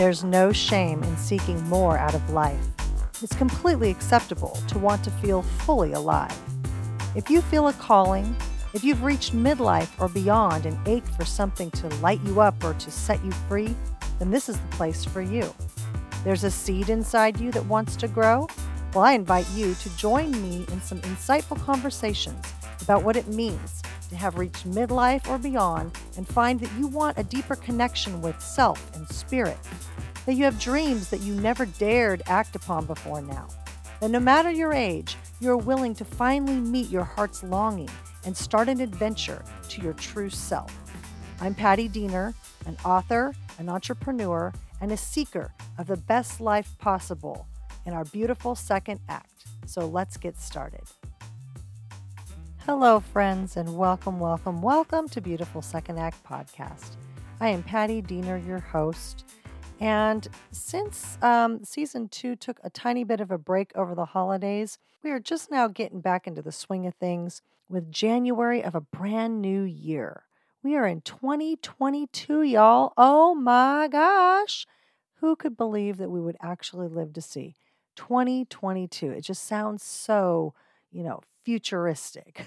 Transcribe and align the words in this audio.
There's 0.00 0.24
no 0.24 0.50
shame 0.50 1.02
in 1.02 1.14
seeking 1.18 1.62
more 1.68 1.98
out 1.98 2.14
of 2.14 2.30
life. 2.30 2.66
It's 3.22 3.36
completely 3.36 3.90
acceptable 3.90 4.58
to 4.68 4.78
want 4.78 5.04
to 5.04 5.10
feel 5.10 5.42
fully 5.42 5.92
alive. 5.92 6.34
If 7.14 7.28
you 7.28 7.42
feel 7.42 7.68
a 7.68 7.74
calling, 7.74 8.34
if 8.72 8.82
you've 8.82 9.02
reached 9.02 9.36
midlife 9.36 9.90
or 10.00 10.08
beyond 10.08 10.64
and 10.64 10.78
ache 10.88 11.06
for 11.18 11.26
something 11.26 11.70
to 11.72 11.88
light 11.96 12.18
you 12.24 12.40
up 12.40 12.64
or 12.64 12.72
to 12.72 12.90
set 12.90 13.22
you 13.22 13.30
free, 13.46 13.76
then 14.18 14.30
this 14.30 14.48
is 14.48 14.58
the 14.58 14.68
place 14.68 15.04
for 15.04 15.20
you. 15.20 15.54
There's 16.24 16.44
a 16.44 16.50
seed 16.50 16.88
inside 16.88 17.38
you 17.38 17.52
that 17.52 17.66
wants 17.66 17.94
to 17.96 18.08
grow? 18.08 18.48
Well, 18.94 19.04
I 19.04 19.12
invite 19.12 19.50
you 19.50 19.74
to 19.74 19.96
join 19.98 20.30
me 20.30 20.64
in 20.72 20.80
some 20.80 21.02
insightful 21.02 21.62
conversations 21.62 22.42
about 22.80 23.04
what 23.04 23.16
it 23.16 23.28
means 23.28 23.79
have 24.16 24.38
reached 24.38 24.68
midlife 24.68 25.28
or 25.28 25.38
beyond 25.38 25.92
and 26.16 26.26
find 26.26 26.60
that 26.60 26.72
you 26.78 26.86
want 26.86 27.18
a 27.18 27.24
deeper 27.24 27.56
connection 27.56 28.20
with 28.20 28.40
self 28.40 28.94
and 28.94 29.08
spirit, 29.08 29.58
that 30.26 30.34
you 30.34 30.44
have 30.44 30.58
dreams 30.58 31.08
that 31.10 31.20
you 31.20 31.34
never 31.34 31.66
dared 31.66 32.22
act 32.26 32.56
upon 32.56 32.86
before 32.86 33.22
now, 33.22 33.48
that 34.00 34.10
no 34.10 34.20
matter 34.20 34.50
your 34.50 34.72
age, 34.72 35.16
you're 35.40 35.56
willing 35.56 35.94
to 35.94 36.04
finally 36.04 36.56
meet 36.56 36.90
your 36.90 37.04
heart's 37.04 37.42
longing 37.42 37.90
and 38.24 38.36
start 38.36 38.68
an 38.68 38.80
adventure 38.80 39.44
to 39.68 39.80
your 39.80 39.94
true 39.94 40.30
self. 40.30 40.76
I'm 41.40 41.54
Patti 41.54 41.88
Diener, 41.88 42.34
an 42.66 42.76
author, 42.84 43.34
an 43.58 43.68
entrepreneur, 43.68 44.52
and 44.80 44.92
a 44.92 44.96
seeker 44.96 45.52
of 45.78 45.86
the 45.86 45.96
best 45.96 46.40
life 46.40 46.76
possible 46.78 47.46
in 47.86 47.94
our 47.94 48.04
beautiful 48.04 48.54
second 48.54 49.00
act. 49.08 49.46
So 49.66 49.86
let's 49.86 50.16
get 50.16 50.38
started. 50.38 50.82
Hello, 52.66 53.00
friends, 53.00 53.56
and 53.56 53.76
welcome, 53.76 54.20
welcome, 54.20 54.60
welcome 54.60 55.08
to 55.08 55.20
Beautiful 55.20 55.62
Second 55.62 55.98
Act 55.98 56.22
Podcast. 56.22 56.96
I 57.40 57.48
am 57.48 57.62
Patti 57.62 58.02
Diener, 58.02 58.36
your 58.36 58.60
host. 58.60 59.24
And 59.80 60.28
since 60.52 61.16
um, 61.22 61.64
season 61.64 62.08
two 62.08 62.36
took 62.36 62.60
a 62.62 62.68
tiny 62.68 63.02
bit 63.02 63.20
of 63.20 63.30
a 63.30 63.38
break 63.38 63.72
over 63.74 63.94
the 63.94 64.04
holidays, 64.04 64.78
we 65.02 65.10
are 65.10 65.18
just 65.18 65.50
now 65.50 65.68
getting 65.68 66.02
back 66.02 66.26
into 66.26 66.42
the 66.42 66.52
swing 66.52 66.86
of 66.86 66.94
things 66.94 67.40
with 67.70 67.90
January 67.90 68.62
of 68.62 68.74
a 68.74 68.80
brand 68.80 69.40
new 69.40 69.62
year. 69.62 70.24
We 70.62 70.76
are 70.76 70.86
in 70.86 71.00
2022, 71.00 72.42
y'all. 72.42 72.92
Oh 72.98 73.34
my 73.34 73.88
gosh. 73.90 74.66
Who 75.16 75.34
could 75.34 75.56
believe 75.56 75.96
that 75.96 76.10
we 76.10 76.20
would 76.20 76.36
actually 76.42 76.88
live 76.88 77.14
to 77.14 77.22
see 77.22 77.54
2022? 77.96 79.10
It 79.12 79.22
just 79.22 79.44
sounds 79.46 79.82
so, 79.82 80.52
you 80.92 81.02
know, 81.02 81.20
futuristic. 81.44 82.46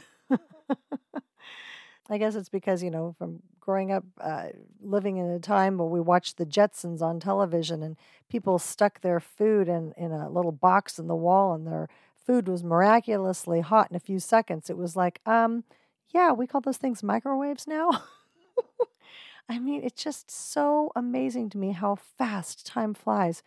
I 2.09 2.17
guess 2.17 2.35
it's 2.35 2.49
because, 2.49 2.83
you 2.83 2.91
know, 2.91 3.15
from 3.17 3.41
growing 3.59 3.91
up, 3.91 4.03
uh, 4.19 4.47
living 4.81 5.17
in 5.17 5.25
a 5.25 5.39
time 5.39 5.77
where 5.77 5.87
we 5.87 6.01
watched 6.01 6.37
the 6.37 6.45
Jetsons 6.45 7.01
on 7.01 7.19
television 7.19 7.81
and 7.81 7.95
people 8.29 8.59
stuck 8.59 9.01
their 9.01 9.19
food 9.21 9.69
in, 9.69 9.93
in 9.95 10.11
a 10.11 10.29
little 10.29 10.51
box 10.51 10.99
in 10.99 11.07
the 11.07 11.15
wall 11.15 11.53
and 11.53 11.65
their 11.65 11.87
food 12.25 12.47
was 12.47 12.63
miraculously 12.63 13.61
hot 13.61 13.89
in 13.89 13.95
a 13.95 14.01
few 14.01 14.19
seconds. 14.19 14.69
It 14.69 14.77
was 14.77 14.95
like, 14.95 15.21
um, 15.25 15.63
yeah, 16.09 16.31
we 16.33 16.45
call 16.45 16.61
those 16.61 16.77
things 16.77 17.03
microwaves 17.03 17.67
now. 17.67 17.89
I 19.49 19.59
mean, 19.59 19.81
it's 19.83 20.03
just 20.03 20.29
so 20.29 20.91
amazing 20.95 21.49
to 21.51 21.57
me 21.57 21.71
how 21.71 21.95
fast 21.95 22.65
time 22.65 22.93
flies. 22.93 23.43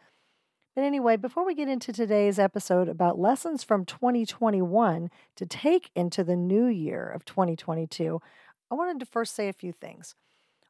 But 0.77 0.85
anyway, 0.85 1.17
before 1.17 1.47
we 1.47 1.55
get 1.55 1.71
into 1.71 1.91
today's 1.91 2.39
episode 2.39 2.87
about 2.87 3.19
lessons 3.19 3.65
from 3.65 3.87
2021 3.87 5.11
to 5.37 5.47
take 5.47 5.91
into 5.95 6.23
the 6.23 6.37
new 6.37 6.67
year 6.67 7.09
of 7.09 7.25
2022, 7.25 8.21
I 8.71 8.75
wanted 8.75 9.01
to 9.01 9.07
first 9.07 9.35
say 9.35 9.49
a 9.49 9.55
few 9.55 9.73
things. 9.73 10.15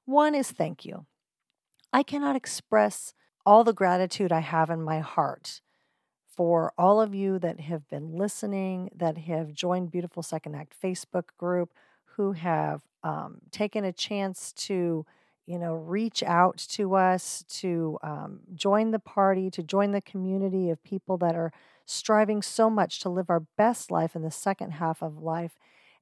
One 0.04 0.36
is 0.36 0.52
thank 0.52 0.84
you. 0.84 1.06
I 1.92 2.04
cannot 2.04 2.36
express 2.36 3.14
all 3.44 3.64
the 3.64 3.72
gratitude 3.72 4.30
I 4.30 4.40
have 4.40 4.70
in 4.70 4.80
my 4.80 5.00
heart 5.00 5.60
for 6.24 6.72
all 6.78 7.00
of 7.00 7.12
you 7.12 7.40
that 7.40 7.58
have 7.58 7.88
been 7.88 8.12
listening, 8.16 8.90
that 8.94 9.18
have 9.18 9.52
joined 9.52 9.90
Beautiful 9.90 10.22
Second 10.22 10.54
Act 10.54 10.80
Facebook 10.80 11.30
group, 11.36 11.72
who 12.16 12.30
have 12.30 12.82
um, 13.02 13.38
taken 13.50 13.84
a 13.84 13.92
chance 13.92 14.52
to, 14.52 15.04
you 15.46 15.58
know, 15.58 15.74
reach 15.74 16.22
out 16.22 16.58
to 16.70 16.94
us, 16.94 17.44
to 17.48 17.98
um, 18.02 18.40
join 18.54 18.90
the 18.90 18.98
party, 18.98 19.50
to 19.50 19.62
join 19.62 19.92
the 19.92 20.00
community 20.00 20.70
of 20.70 20.82
people 20.82 21.16
that 21.18 21.34
are 21.34 21.52
striving 21.84 22.42
so 22.42 22.68
much 22.68 23.00
to 23.00 23.08
live 23.08 23.30
our 23.30 23.40
best 23.56 23.90
life 23.90 24.16
in 24.16 24.22
the 24.22 24.30
second 24.30 24.72
half 24.72 25.02
of 25.02 25.18
life 25.22 25.58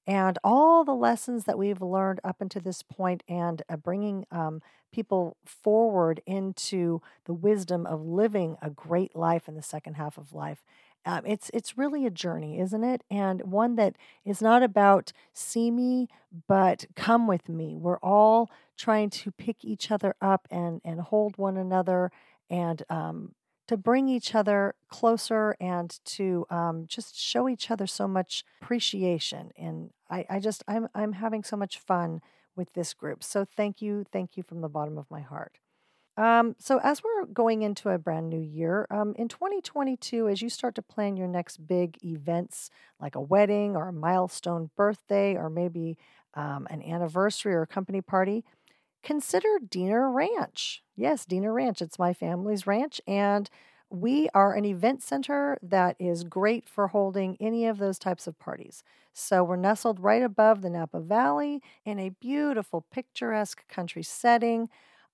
and 0.06 0.38
all 0.44 0.84
the 0.84 0.94
lessons 0.94 1.44
that 1.44 1.58
we've 1.58 1.80
learned 1.80 2.20
up 2.24 2.40
until 2.40 2.62
this 2.62 2.82
point 2.82 3.22
and 3.28 3.62
uh, 3.68 3.76
bringing 3.76 4.26
um, 4.30 4.62
people 4.92 5.36
forward 5.44 6.20
into 6.26 7.00
the 7.24 7.34
wisdom 7.34 7.86
of 7.86 8.04
living 8.04 8.56
a 8.62 8.70
great 8.70 9.16
life 9.16 9.48
in 9.48 9.54
the 9.54 9.62
second 9.62 9.94
half 9.94 10.18
of 10.18 10.32
life 10.32 10.62
um, 11.06 11.24
it's 11.26 11.50
it's 11.54 11.76
really 11.76 12.06
a 12.06 12.10
journey 12.10 12.58
isn't 12.60 12.84
it 12.84 13.02
and 13.10 13.42
one 13.42 13.76
that 13.76 13.96
is 14.24 14.40
not 14.40 14.62
about 14.62 15.12
see 15.32 15.70
me 15.70 16.08
but 16.48 16.86
come 16.96 17.26
with 17.26 17.48
me 17.48 17.76
we're 17.76 17.98
all 17.98 18.50
trying 18.76 19.10
to 19.10 19.30
pick 19.30 19.64
each 19.64 19.90
other 19.90 20.14
up 20.20 20.48
and 20.50 20.80
and 20.84 21.00
hold 21.00 21.36
one 21.36 21.56
another 21.56 22.10
and 22.50 22.82
um, 22.90 23.34
to 23.66 23.76
bring 23.76 24.08
each 24.08 24.34
other 24.34 24.74
closer 24.88 25.56
and 25.60 25.98
to 26.04 26.46
um, 26.50 26.84
just 26.86 27.18
show 27.18 27.48
each 27.48 27.70
other 27.70 27.86
so 27.86 28.06
much 28.06 28.44
appreciation. 28.60 29.50
And 29.56 29.90
I, 30.10 30.26
I 30.28 30.38
just, 30.38 30.62
I'm, 30.68 30.88
I'm 30.94 31.14
having 31.14 31.42
so 31.42 31.56
much 31.56 31.78
fun 31.78 32.20
with 32.56 32.72
this 32.74 32.94
group. 32.94 33.24
So 33.24 33.44
thank 33.44 33.80
you. 33.80 34.04
Thank 34.12 34.36
you 34.36 34.42
from 34.42 34.60
the 34.60 34.68
bottom 34.68 34.98
of 34.98 35.10
my 35.10 35.20
heart. 35.20 35.58
Um, 36.16 36.54
so, 36.60 36.78
as 36.82 37.02
we're 37.02 37.26
going 37.26 37.62
into 37.62 37.88
a 37.90 37.98
brand 37.98 38.30
new 38.30 38.40
year, 38.40 38.86
um, 38.90 39.14
in 39.16 39.28
2022, 39.28 40.28
as 40.28 40.40
you 40.42 40.48
start 40.48 40.76
to 40.76 40.82
plan 40.82 41.16
your 41.16 41.26
next 41.26 41.66
big 41.66 41.98
events 42.04 42.70
like 43.00 43.16
a 43.16 43.20
wedding 43.20 43.74
or 43.74 43.88
a 43.88 43.92
milestone 43.92 44.70
birthday 44.76 45.34
or 45.34 45.50
maybe 45.50 45.98
um, 46.34 46.68
an 46.70 46.82
anniversary 46.82 47.52
or 47.54 47.62
a 47.62 47.66
company 47.66 48.00
party, 48.00 48.44
consider 49.02 49.58
Diener 49.68 50.10
Ranch. 50.10 50.82
Yes, 50.96 51.24
Diener 51.24 51.52
Ranch. 51.52 51.82
It's 51.82 51.98
my 51.98 52.12
family's 52.12 52.66
ranch. 52.66 53.00
And 53.08 53.50
we 53.90 54.28
are 54.34 54.54
an 54.54 54.64
event 54.64 55.02
center 55.02 55.58
that 55.62 55.96
is 55.98 56.24
great 56.24 56.68
for 56.68 56.88
holding 56.88 57.36
any 57.40 57.66
of 57.66 57.78
those 57.78 57.98
types 57.98 58.26
of 58.26 58.38
parties. 58.38 58.82
So 59.12 59.44
we're 59.44 59.56
nestled 59.56 60.00
right 60.00 60.22
above 60.22 60.62
the 60.62 60.70
Napa 60.70 61.00
Valley 61.00 61.62
in 61.84 61.98
a 61.98 62.08
beautiful, 62.08 62.84
picturesque 62.90 63.66
country 63.68 64.02
setting. 64.02 64.68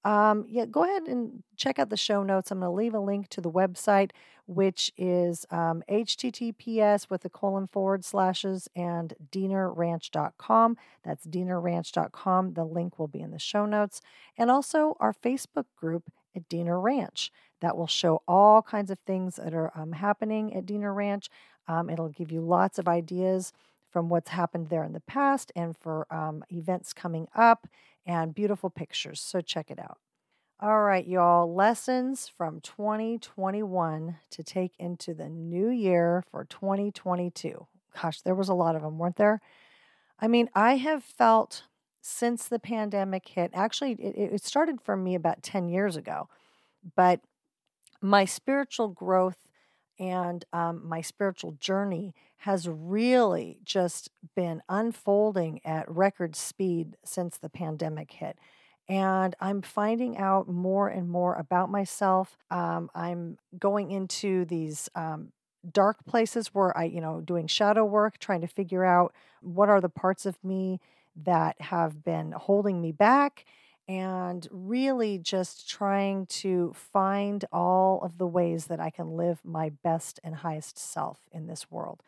Um, 0.04 0.46
yeah, 0.48 0.64
go 0.64 0.84
ahead 0.84 1.02
and 1.08 1.42
check 1.56 1.78
out 1.78 1.90
the 1.90 1.96
show 1.96 2.22
notes. 2.22 2.50
I'm 2.50 2.60
going 2.60 2.70
to 2.70 2.74
leave 2.74 2.94
a 2.94 3.00
link 3.00 3.28
to 3.30 3.40
the 3.40 3.50
website, 3.50 4.12
which 4.46 4.90
is 4.96 5.44
um, 5.50 5.82
https 5.90 7.10
with 7.10 7.22
the 7.22 7.28
colon 7.28 7.66
forward 7.66 8.04
slashes 8.04 8.68
and 8.74 9.14
dienerranch.com. 9.30 10.76
That's 11.04 11.26
dienerranch.com. 11.26 12.54
The 12.54 12.64
link 12.64 12.98
will 12.98 13.08
be 13.08 13.20
in 13.20 13.30
the 13.30 13.38
show 13.38 13.66
notes. 13.66 14.00
And 14.38 14.50
also 14.50 14.96
our 15.00 15.12
Facebook 15.12 15.66
group 15.76 16.10
at 16.34 16.48
Diener 16.48 16.80
Ranch. 16.80 17.30
That 17.60 17.76
will 17.76 17.86
show 17.86 18.22
all 18.26 18.62
kinds 18.62 18.90
of 18.90 18.98
things 19.00 19.36
that 19.36 19.52
are 19.52 19.70
um, 19.78 19.92
happening 19.92 20.54
at 20.54 20.64
Diener 20.64 20.94
Ranch. 20.94 21.28
Um, 21.68 21.90
it'll 21.90 22.08
give 22.08 22.32
you 22.32 22.40
lots 22.40 22.78
of 22.78 22.88
ideas 22.88 23.52
from 23.90 24.08
what's 24.08 24.30
happened 24.30 24.68
there 24.68 24.84
in 24.84 24.92
the 24.92 25.00
past 25.00 25.52
and 25.54 25.76
for 25.76 26.06
um, 26.12 26.44
events 26.50 26.92
coming 26.92 27.28
up 27.34 27.66
and 28.06 28.34
beautiful 28.34 28.70
pictures. 28.70 29.20
So 29.20 29.40
check 29.40 29.70
it 29.70 29.78
out. 29.78 29.98
All 30.62 30.82
right, 30.82 31.06
y'all, 31.06 31.54
lessons 31.54 32.30
from 32.36 32.60
2021 32.60 34.16
to 34.30 34.42
take 34.42 34.72
into 34.78 35.14
the 35.14 35.28
new 35.28 35.70
year 35.70 36.22
for 36.30 36.44
2022. 36.44 37.66
Gosh, 38.00 38.20
there 38.20 38.34
was 38.34 38.50
a 38.50 38.54
lot 38.54 38.76
of 38.76 38.82
them, 38.82 38.98
weren't 38.98 39.16
there? 39.16 39.40
I 40.20 40.28
mean, 40.28 40.50
I 40.54 40.76
have 40.76 41.02
felt 41.02 41.64
since 42.02 42.46
the 42.46 42.58
pandemic 42.58 43.28
hit, 43.28 43.50
actually, 43.54 43.92
it, 43.92 44.34
it 44.34 44.44
started 44.44 44.80
for 44.82 44.96
me 44.96 45.14
about 45.14 45.42
10 45.42 45.68
years 45.68 45.96
ago, 45.96 46.28
but 46.94 47.20
my 48.02 48.24
spiritual 48.24 48.88
growth 48.88 49.49
and 50.00 50.46
um, 50.52 50.80
my 50.88 51.02
spiritual 51.02 51.52
journey 51.60 52.14
has 52.38 52.66
really 52.66 53.60
just 53.64 54.08
been 54.34 54.62
unfolding 54.68 55.60
at 55.64 55.88
record 55.88 56.34
speed 56.34 56.96
since 57.04 57.36
the 57.36 57.50
pandemic 57.50 58.10
hit. 58.12 58.38
And 58.88 59.36
I'm 59.40 59.62
finding 59.62 60.16
out 60.16 60.48
more 60.48 60.88
and 60.88 61.08
more 61.08 61.34
about 61.34 61.70
myself. 61.70 62.38
Um, 62.50 62.90
I'm 62.94 63.36
going 63.56 63.92
into 63.92 64.46
these 64.46 64.88
um, 64.96 65.32
dark 65.70 66.04
places 66.06 66.48
where 66.48 66.76
I, 66.76 66.84
you 66.84 67.00
know, 67.00 67.20
doing 67.20 67.46
shadow 67.46 67.84
work, 67.84 68.18
trying 68.18 68.40
to 68.40 68.48
figure 68.48 68.84
out 68.84 69.14
what 69.42 69.68
are 69.68 69.80
the 69.80 69.90
parts 69.90 70.24
of 70.24 70.42
me 70.42 70.80
that 71.14 71.60
have 71.60 72.02
been 72.02 72.32
holding 72.32 72.80
me 72.80 72.90
back 72.90 73.44
and 73.90 74.46
really 74.52 75.18
just 75.18 75.68
trying 75.68 76.24
to 76.26 76.72
find 76.76 77.44
all 77.52 78.00
of 78.02 78.18
the 78.18 78.26
ways 78.26 78.66
that 78.66 78.78
I 78.78 78.90
can 78.90 79.16
live 79.16 79.40
my 79.44 79.70
best 79.82 80.20
and 80.22 80.36
highest 80.36 80.78
self 80.78 81.18
in 81.32 81.48
this 81.48 81.72
world. 81.72 82.04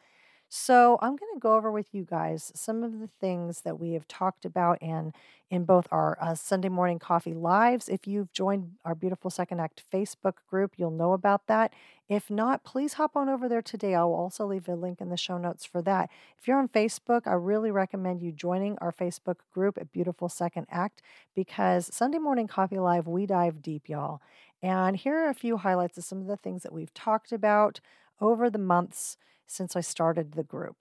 So, 0.55 0.99
I'm 1.01 1.17
going 1.17 1.33
to 1.33 1.41
go 1.41 1.55
over 1.55 1.73
with 1.73 1.95
you 1.95 2.05
guys 2.05 2.53
some 2.55 2.83
of 2.83 3.01
the 3.01 3.09
things 3.23 3.63
that 3.63 3.81
we 3.81 3.95
have 3.95 4.07
talked 4.07 4.45
about 4.45 4.77
and 4.83 5.15
in 5.49 5.65
both 5.65 5.89
our 5.91 6.19
uh, 6.21 6.35
Sunday 6.35 6.69
morning 6.69 6.99
coffee 6.99 7.33
lives. 7.33 7.89
If 7.89 8.07
you've 8.07 8.31
joined 8.35 8.73
our 8.85 8.95
Beautiful 8.95 9.31
Second 9.31 9.61
Act 9.61 9.83
Facebook 9.91 10.35
group, 10.51 10.75
you'll 10.77 10.91
know 10.91 11.15
about 11.15 11.47
that. 11.47 11.73
If 12.07 12.29
not, 12.29 12.65
please 12.65 12.93
hop 12.93 13.17
on 13.17 13.31
over 13.31 13.49
there 13.49 13.63
today. 13.63 13.95
I'll 13.95 14.13
also 14.13 14.45
leave 14.45 14.69
a 14.69 14.75
link 14.75 15.01
in 15.01 15.09
the 15.09 15.17
show 15.17 15.39
notes 15.39 15.65
for 15.65 15.81
that. 15.81 16.11
If 16.39 16.47
you're 16.47 16.59
on 16.59 16.69
Facebook, 16.69 17.27
I 17.27 17.33
really 17.33 17.71
recommend 17.71 18.21
you 18.21 18.31
joining 18.31 18.77
our 18.83 18.93
Facebook 18.93 19.37
group 19.55 19.79
at 19.79 19.91
Beautiful 19.91 20.29
Second 20.29 20.67
Act 20.71 21.01
because 21.35 21.89
Sunday 21.95 22.19
morning 22.19 22.47
coffee 22.47 22.79
live, 22.79 23.07
we 23.07 23.25
dive 23.25 23.63
deep, 23.63 23.89
y'all. 23.89 24.21
And 24.63 24.99
here 24.99 25.17
are 25.17 25.31
a 25.31 25.35
few 25.35 25.57
highlights 25.57 25.97
of 25.97 26.05
some 26.05 26.21
of 26.21 26.27
the 26.27 26.37
things 26.37 26.63
that 26.63 26.75
we've 26.75 26.93
talked 26.93 27.33
about 27.33 27.81
over 28.21 28.51
the 28.51 28.59
months 28.59 29.17
since 29.53 29.77
I 29.77 29.81
started 29.81 30.33
the 30.33 30.43
group. 30.43 30.77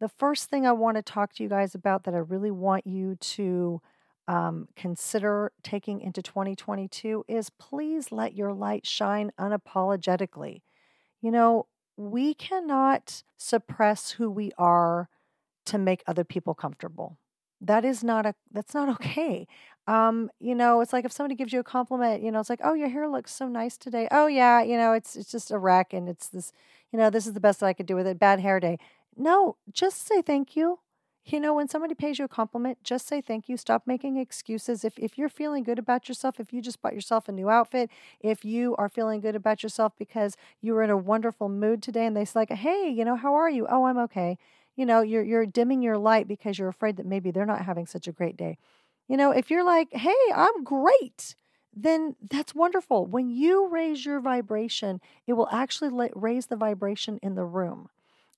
The 0.00 0.08
first 0.08 0.48
thing 0.48 0.66
I 0.66 0.72
want 0.72 0.96
to 0.96 1.02
talk 1.02 1.34
to 1.34 1.42
you 1.42 1.48
guys 1.48 1.74
about 1.74 2.04
that 2.04 2.14
I 2.14 2.18
really 2.18 2.50
want 2.50 2.86
you 2.86 3.16
to 3.16 3.80
um, 4.28 4.68
consider 4.76 5.52
taking 5.62 6.00
into 6.00 6.22
2022 6.22 7.24
is 7.28 7.50
please 7.50 8.12
let 8.12 8.34
your 8.34 8.52
light 8.52 8.86
shine 8.86 9.32
unapologetically. 9.40 10.62
You 11.22 11.30
know, 11.32 11.66
we 11.96 12.34
cannot 12.34 13.22
suppress 13.36 14.12
who 14.12 14.30
we 14.30 14.52
are 14.58 15.08
to 15.66 15.78
make 15.78 16.02
other 16.06 16.24
people 16.24 16.54
comfortable. 16.54 17.18
That 17.60 17.84
is 17.84 18.04
not 18.04 18.26
a 18.26 18.34
that's 18.52 18.74
not 18.74 18.88
okay. 19.00 19.46
Um, 19.86 20.30
you 20.38 20.54
know, 20.54 20.80
it's 20.80 20.92
like 20.92 21.04
if 21.04 21.12
somebody 21.12 21.34
gives 21.34 21.52
you 21.52 21.60
a 21.60 21.64
compliment, 21.64 22.22
you 22.22 22.30
know, 22.30 22.40
it's 22.40 22.50
like, 22.50 22.60
"Oh, 22.62 22.74
your 22.74 22.88
hair 22.88 23.08
looks 23.08 23.32
so 23.34 23.48
nice 23.48 23.76
today." 23.78 24.08
"Oh, 24.10 24.26
yeah, 24.26 24.62
you 24.62 24.76
know, 24.76 24.92
it's 24.92 25.16
it's 25.16 25.30
just 25.30 25.50
a 25.50 25.58
wreck 25.58 25.92
and 25.94 26.08
it's 26.08 26.28
this, 26.28 26.52
you 26.92 26.98
know, 26.98 27.10
this 27.10 27.26
is 27.26 27.34
the 27.34 27.40
best 27.40 27.60
that 27.60 27.66
I 27.66 27.72
could 27.72 27.86
do 27.86 27.96
with 27.96 28.06
it. 28.06 28.18
Bad 28.18 28.40
hair 28.40 28.60
day." 28.60 28.78
No, 29.16 29.56
just 29.72 30.06
say 30.06 30.22
thank 30.22 30.56
you. 30.56 30.78
You 31.24 31.40
know, 31.40 31.52
when 31.52 31.68
somebody 31.68 31.94
pays 31.94 32.18
you 32.18 32.24
a 32.24 32.28
compliment, 32.28 32.82
just 32.82 33.06
say 33.06 33.20
thank 33.20 33.48
you. 33.50 33.56
Stop 33.58 33.82
making 33.86 34.16
excuses. 34.16 34.84
If 34.84 34.98
if 34.98 35.18
you're 35.18 35.28
feeling 35.28 35.62
good 35.62 35.78
about 35.78 36.08
yourself, 36.08 36.40
if 36.40 36.52
you 36.52 36.62
just 36.62 36.80
bought 36.80 36.94
yourself 36.94 37.28
a 37.28 37.32
new 37.32 37.50
outfit, 37.50 37.90
if 38.20 38.44
you 38.44 38.74
are 38.76 38.88
feeling 38.88 39.20
good 39.20 39.36
about 39.36 39.62
yourself 39.62 39.92
because 39.98 40.36
you 40.62 40.72
were 40.74 40.82
in 40.82 40.90
a 40.90 40.96
wonderful 40.96 41.48
mood 41.50 41.82
today 41.82 42.06
and 42.06 42.16
they 42.16 42.24
say 42.24 42.38
like, 42.40 42.50
"Hey, 42.52 42.88
you 42.88 43.04
know, 43.04 43.16
how 43.16 43.34
are 43.34 43.50
you?" 43.50 43.66
"Oh, 43.68 43.84
I'm 43.84 43.98
okay." 43.98 44.38
You 44.76 44.86
know, 44.86 45.02
you're 45.02 45.22
you're 45.22 45.44
dimming 45.46 45.82
your 45.82 45.98
light 45.98 46.28
because 46.28 46.58
you're 46.58 46.68
afraid 46.68 46.96
that 46.96 47.06
maybe 47.06 47.30
they're 47.30 47.44
not 47.46 47.62
having 47.64 47.86
such 47.86 48.08
a 48.08 48.12
great 48.12 48.36
day. 48.36 48.56
You 49.08 49.16
know, 49.16 49.30
if 49.30 49.50
you're 49.50 49.64
like, 49.64 49.88
hey, 49.92 50.14
I'm 50.34 50.64
great, 50.64 51.34
then 51.82 52.16
that's 52.28 52.54
wonderful. 52.54 53.06
When 53.06 53.30
you 53.30 53.68
raise 53.68 54.04
your 54.04 54.20
vibration, 54.20 55.00
it 55.26 55.34
will 55.34 55.48
actually 55.52 56.10
raise 56.14 56.46
the 56.46 56.56
vibration 56.56 57.18
in 57.22 57.34
the 57.34 57.44
room. 57.44 57.88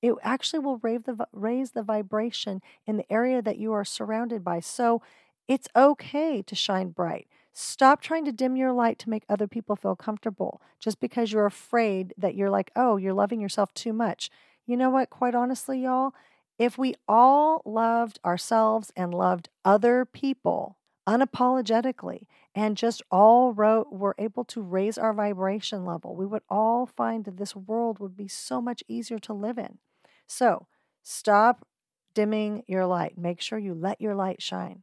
It 0.02 0.14
actually 0.22 0.60
will 0.60 0.78
raise 0.78 1.02
the, 1.02 1.26
raise 1.32 1.70
the 1.72 1.82
vibration 1.82 2.62
in 2.86 2.96
the 2.96 3.12
area 3.12 3.42
that 3.42 3.58
you 3.58 3.72
are 3.72 3.84
surrounded 3.84 4.42
by. 4.44 4.60
So 4.60 5.02
it's 5.48 5.68
okay 5.74 6.42
to 6.42 6.54
shine 6.54 6.90
bright. 6.90 7.28
Stop 7.52 8.00
trying 8.00 8.24
to 8.24 8.32
dim 8.32 8.56
your 8.56 8.72
light 8.72 8.98
to 9.00 9.10
make 9.10 9.24
other 9.28 9.48
people 9.48 9.76
feel 9.76 9.96
comfortable 9.96 10.60
just 10.78 11.00
because 11.00 11.32
you're 11.32 11.46
afraid 11.46 12.14
that 12.16 12.34
you're 12.34 12.50
like, 12.50 12.70
oh, 12.76 12.96
you're 12.96 13.12
loving 13.12 13.40
yourself 13.40 13.74
too 13.74 13.92
much. 13.92 14.30
You 14.66 14.76
know 14.76 14.90
what? 14.90 15.10
Quite 15.10 15.34
honestly, 15.34 15.82
y'all, 15.82 16.14
if 16.58 16.78
we 16.78 16.94
all 17.08 17.62
loved 17.64 18.20
ourselves 18.24 18.92
and 18.96 19.12
loved 19.12 19.48
other 19.64 20.04
people 20.04 20.76
unapologetically 21.08 22.26
and 22.54 22.76
just 22.76 23.02
all 23.10 23.52
wrote, 23.52 23.92
were 23.92 24.14
able 24.18 24.44
to 24.44 24.60
raise 24.60 24.98
our 24.98 25.12
vibration 25.12 25.84
level, 25.84 26.16
we 26.16 26.26
would 26.26 26.42
all 26.48 26.86
find 26.86 27.24
that 27.24 27.36
this 27.36 27.54
world 27.54 27.98
would 27.98 28.16
be 28.16 28.28
so 28.28 28.60
much 28.60 28.82
easier 28.88 29.18
to 29.20 29.32
live 29.32 29.58
in. 29.58 29.78
So 30.26 30.66
stop 31.02 31.66
dimming 32.14 32.64
your 32.66 32.86
light. 32.86 33.16
Make 33.16 33.40
sure 33.40 33.58
you 33.58 33.74
let 33.74 34.00
your 34.00 34.14
light 34.14 34.42
shine. 34.42 34.82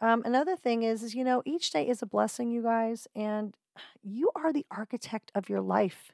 Um, 0.00 0.22
another 0.24 0.56
thing 0.56 0.82
is, 0.82 1.02
is, 1.02 1.14
you 1.14 1.24
know, 1.24 1.42
each 1.44 1.70
day 1.70 1.88
is 1.88 2.02
a 2.02 2.06
blessing, 2.06 2.50
you 2.50 2.62
guys, 2.62 3.08
and 3.14 3.56
you 4.02 4.30
are 4.36 4.52
the 4.52 4.66
architect 4.70 5.32
of 5.34 5.48
your 5.48 5.60
life. 5.60 6.12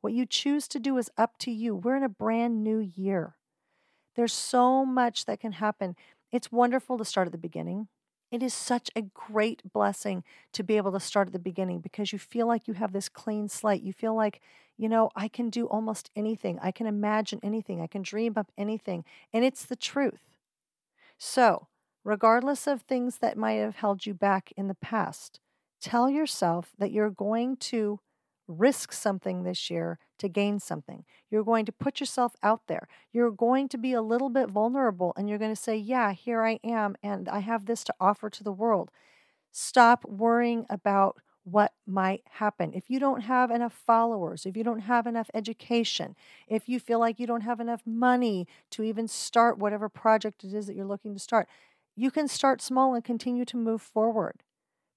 What 0.00 0.12
you 0.12 0.26
choose 0.26 0.68
to 0.68 0.78
do 0.78 0.98
is 0.98 1.10
up 1.16 1.38
to 1.38 1.50
you. 1.50 1.74
We're 1.74 1.96
in 1.96 2.02
a 2.02 2.08
brand 2.08 2.62
new 2.62 2.78
year. 2.78 3.36
There's 4.14 4.32
so 4.32 4.84
much 4.84 5.26
that 5.26 5.40
can 5.40 5.52
happen. 5.52 5.96
It's 6.32 6.52
wonderful 6.52 6.98
to 6.98 7.04
start 7.04 7.28
at 7.28 7.32
the 7.32 7.38
beginning. 7.38 7.88
It 8.30 8.42
is 8.42 8.52
such 8.52 8.90
a 8.94 9.02
great 9.02 9.62
blessing 9.72 10.22
to 10.52 10.62
be 10.62 10.76
able 10.76 10.92
to 10.92 11.00
start 11.00 11.28
at 11.28 11.32
the 11.32 11.38
beginning 11.38 11.80
because 11.80 12.12
you 12.12 12.18
feel 12.18 12.46
like 12.46 12.68
you 12.68 12.74
have 12.74 12.92
this 12.92 13.08
clean 13.08 13.48
slate. 13.48 13.82
You 13.82 13.92
feel 13.92 14.14
like, 14.14 14.40
you 14.76 14.88
know, 14.88 15.10
I 15.16 15.28
can 15.28 15.48
do 15.48 15.66
almost 15.66 16.10
anything. 16.14 16.58
I 16.60 16.70
can 16.70 16.86
imagine 16.86 17.40
anything. 17.42 17.80
I 17.80 17.86
can 17.86 18.02
dream 18.02 18.34
up 18.36 18.52
anything. 18.58 19.04
And 19.32 19.44
it's 19.44 19.64
the 19.64 19.76
truth. 19.76 20.36
So, 21.16 21.68
regardless 22.04 22.66
of 22.66 22.82
things 22.82 23.18
that 23.18 23.38
might 23.38 23.54
have 23.54 23.76
held 23.76 24.04
you 24.04 24.14
back 24.14 24.52
in 24.56 24.68
the 24.68 24.74
past, 24.74 25.40
tell 25.80 26.10
yourself 26.10 26.72
that 26.78 26.92
you're 26.92 27.10
going 27.10 27.56
to 27.56 28.00
risk 28.48 28.92
something 28.92 29.42
this 29.42 29.70
year 29.70 29.98
to 30.18 30.28
gain 30.28 30.58
something. 30.58 31.04
You're 31.30 31.44
going 31.44 31.66
to 31.66 31.72
put 31.72 32.00
yourself 32.00 32.34
out 32.42 32.62
there. 32.66 32.88
You're 33.12 33.30
going 33.30 33.68
to 33.68 33.78
be 33.78 33.92
a 33.92 34.02
little 34.02 34.30
bit 34.30 34.48
vulnerable 34.48 35.12
and 35.16 35.28
you're 35.28 35.38
going 35.38 35.54
to 35.54 35.60
say, 35.60 35.76
Yeah, 35.76 36.12
here 36.12 36.42
I 36.42 36.58
am, 36.64 36.96
and 37.02 37.28
I 37.28 37.40
have 37.40 37.66
this 37.66 37.84
to 37.84 37.94
offer 38.00 38.30
to 38.30 38.42
the 38.42 38.52
world. 38.52 38.90
Stop 39.52 40.04
worrying 40.04 40.66
about 40.68 41.18
what 41.44 41.72
might 41.86 42.22
happen. 42.32 42.72
If 42.74 42.90
you 42.90 43.00
don't 43.00 43.22
have 43.22 43.50
enough 43.50 43.72
followers, 43.72 44.44
if 44.44 44.56
you 44.56 44.64
don't 44.64 44.80
have 44.80 45.06
enough 45.06 45.30
education, 45.32 46.14
if 46.46 46.68
you 46.68 46.78
feel 46.78 46.98
like 46.98 47.18
you 47.18 47.26
don't 47.26 47.40
have 47.40 47.60
enough 47.60 47.82
money 47.86 48.46
to 48.70 48.82
even 48.82 49.08
start 49.08 49.58
whatever 49.58 49.88
project 49.88 50.44
it 50.44 50.52
is 50.52 50.66
that 50.66 50.76
you're 50.76 50.84
looking 50.84 51.14
to 51.14 51.20
start, 51.20 51.48
you 51.96 52.10
can 52.10 52.28
start 52.28 52.60
small 52.60 52.94
and 52.94 53.02
continue 53.02 53.44
to 53.46 53.56
move 53.56 53.80
forward. 53.80 54.42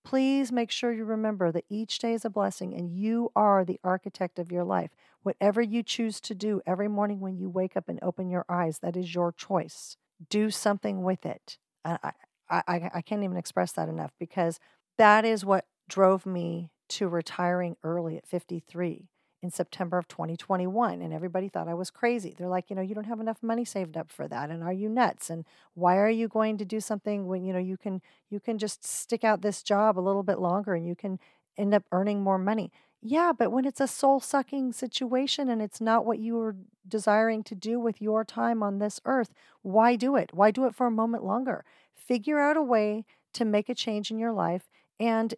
Please 0.03 0.51
make 0.51 0.71
sure 0.71 0.91
you 0.91 1.05
remember 1.05 1.51
that 1.51 1.65
each 1.69 1.99
day 1.99 2.13
is 2.13 2.25
a 2.25 2.29
blessing 2.29 2.73
and 2.73 2.91
you 2.91 3.31
are 3.35 3.63
the 3.63 3.79
architect 3.83 4.39
of 4.39 4.51
your 4.51 4.63
life. 4.63 4.91
Whatever 5.21 5.61
you 5.61 5.83
choose 5.83 6.19
to 6.21 6.33
do 6.33 6.61
every 6.65 6.87
morning 6.87 7.19
when 7.19 7.37
you 7.37 7.49
wake 7.49 7.77
up 7.77 7.87
and 7.87 7.99
open 8.01 8.29
your 8.29 8.45
eyes, 8.49 8.79
that 8.79 8.97
is 8.97 9.13
your 9.13 9.31
choice. 9.31 9.97
Do 10.29 10.49
something 10.49 11.03
with 11.03 11.25
it. 11.25 11.57
I, 11.85 12.13
I, 12.49 12.89
I 12.95 13.01
can't 13.01 13.23
even 13.23 13.37
express 13.37 13.71
that 13.73 13.89
enough 13.89 14.11
because 14.19 14.59
that 14.97 15.23
is 15.23 15.45
what 15.45 15.65
drove 15.87 16.25
me 16.25 16.71
to 16.89 17.07
retiring 17.07 17.77
early 17.83 18.17
at 18.17 18.27
53 18.27 19.10
in 19.41 19.49
September 19.49 19.97
of 19.97 20.07
2021 20.07 21.01
and 21.01 21.13
everybody 21.13 21.49
thought 21.49 21.67
I 21.67 21.73
was 21.73 21.89
crazy. 21.89 22.35
They're 22.37 22.47
like, 22.47 22.69
you 22.69 22.75
know, 22.75 22.81
you 22.81 22.93
don't 22.93 23.05
have 23.05 23.19
enough 23.19 23.41
money 23.41 23.65
saved 23.65 23.97
up 23.97 24.11
for 24.11 24.27
that 24.27 24.49
and 24.51 24.63
are 24.63 24.73
you 24.73 24.87
nuts? 24.87 25.29
And 25.29 25.45
why 25.73 25.97
are 25.97 26.09
you 26.09 26.27
going 26.27 26.57
to 26.59 26.65
do 26.65 26.79
something 26.79 27.27
when 27.27 27.43
you 27.43 27.51
know 27.53 27.59
you 27.59 27.77
can 27.77 28.01
you 28.29 28.39
can 28.39 28.57
just 28.57 28.85
stick 28.85 29.23
out 29.23 29.41
this 29.41 29.63
job 29.63 29.97
a 29.97 30.01
little 30.01 30.23
bit 30.23 30.39
longer 30.39 30.75
and 30.75 30.85
you 30.85 30.95
can 30.95 31.19
end 31.57 31.73
up 31.73 31.83
earning 31.91 32.21
more 32.21 32.37
money. 32.37 32.71
Yeah, 33.01 33.31
but 33.37 33.51
when 33.51 33.65
it's 33.65 33.81
a 33.81 33.87
soul-sucking 33.87 34.73
situation 34.73 35.49
and 35.49 35.61
it's 35.61 35.81
not 35.81 36.05
what 36.05 36.19
you 36.19 36.35
were 36.35 36.55
desiring 36.87 37.43
to 37.45 37.55
do 37.55 37.79
with 37.79 37.99
your 37.99 38.23
time 38.23 38.61
on 38.61 38.77
this 38.77 38.99
earth, 39.05 39.33
why 39.63 39.95
do 39.95 40.15
it? 40.15 40.29
Why 40.33 40.51
do 40.51 40.65
it 40.65 40.75
for 40.75 40.85
a 40.85 40.91
moment 40.91 41.23
longer? 41.23 41.65
Figure 41.95 42.39
out 42.39 42.57
a 42.57 42.61
way 42.61 43.05
to 43.33 43.43
make 43.43 43.69
a 43.69 43.75
change 43.75 44.11
in 44.11 44.19
your 44.19 44.31
life 44.31 44.69
and 44.99 45.33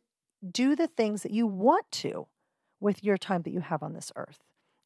do 0.51 0.75
the 0.75 0.87
things 0.87 1.23
that 1.23 1.31
you 1.31 1.47
want 1.47 1.89
to 1.91 2.27
with 2.83 3.03
your 3.03 3.17
time 3.17 3.41
that 3.43 3.53
you 3.53 3.61
have 3.61 3.81
on 3.81 3.93
this 3.93 4.11
earth. 4.15 4.39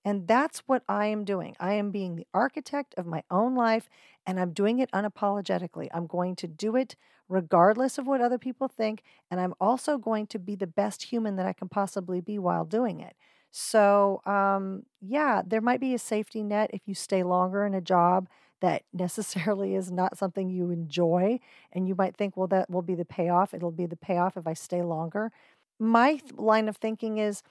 And 0.06 0.28
that's 0.28 0.60
what 0.68 0.84
I 0.88 1.08
am 1.08 1.26
doing. 1.26 1.56
I 1.60 1.74
am 1.74 1.92
being 1.92 2.16
the 2.16 2.28
architect 2.34 2.94
of 2.96 3.06
my 3.06 3.24
own 3.30 3.56
life, 3.56 3.90
and 4.26 4.40
I'm 4.40 4.54
doing 4.54 4.80
it 4.80 4.90
unapologetically. 4.92 5.90
I'm 5.94 6.08
going 6.08 6.36
to 6.38 6.48
do 6.48 6.78
it 6.78 6.96
regardless 7.28 7.98
of 7.98 8.08
what 8.08 8.22
other 8.22 8.38
people 8.38 8.70
think, 8.70 9.04
and 9.30 9.42
I'm 9.42 9.54
also 9.60 9.98
going 9.98 10.28
to 10.28 10.40
be 10.40 10.56
the 10.56 10.68
best 10.68 11.04
human 11.04 11.36
that 11.36 11.46
I 11.46 11.52
can 11.52 11.68
possibly 11.68 12.22
be 12.22 12.40
while 12.40 12.64
doing 12.64 13.02
it. 13.02 13.18
So, 13.52 14.22
um, 14.26 14.84
yeah, 15.02 15.42
there 15.46 15.62
might 15.62 15.82
be 15.82 15.94
a 15.94 16.00
safety 16.00 16.44
net 16.44 16.70
if 16.72 16.82
you 16.86 16.94
stay 16.94 17.24
longer 17.24 17.66
in 17.66 17.74
a 17.74 17.82
job 17.82 18.30
that 18.62 18.84
necessarily 18.94 19.76
is 19.76 19.92
not 19.92 20.18
something 20.18 20.50
you 20.50 20.72
enjoy. 20.72 21.40
And 21.74 21.88
you 21.88 21.96
might 21.96 22.16
think, 22.16 22.38
well, 22.38 22.48
that 22.48 22.70
will 22.70 22.82
be 22.82 22.96
the 22.96 23.06
payoff. 23.06 23.54
It'll 23.54 23.72
be 23.72 23.86
the 23.88 23.98
payoff 23.98 24.38
if 24.38 24.48
I 24.48 24.54
stay 24.54 24.84
longer. 24.84 25.32
My 25.80 26.20
line 26.36 26.70
of 26.70 26.78
thinking 26.78 27.18
is 27.18 27.44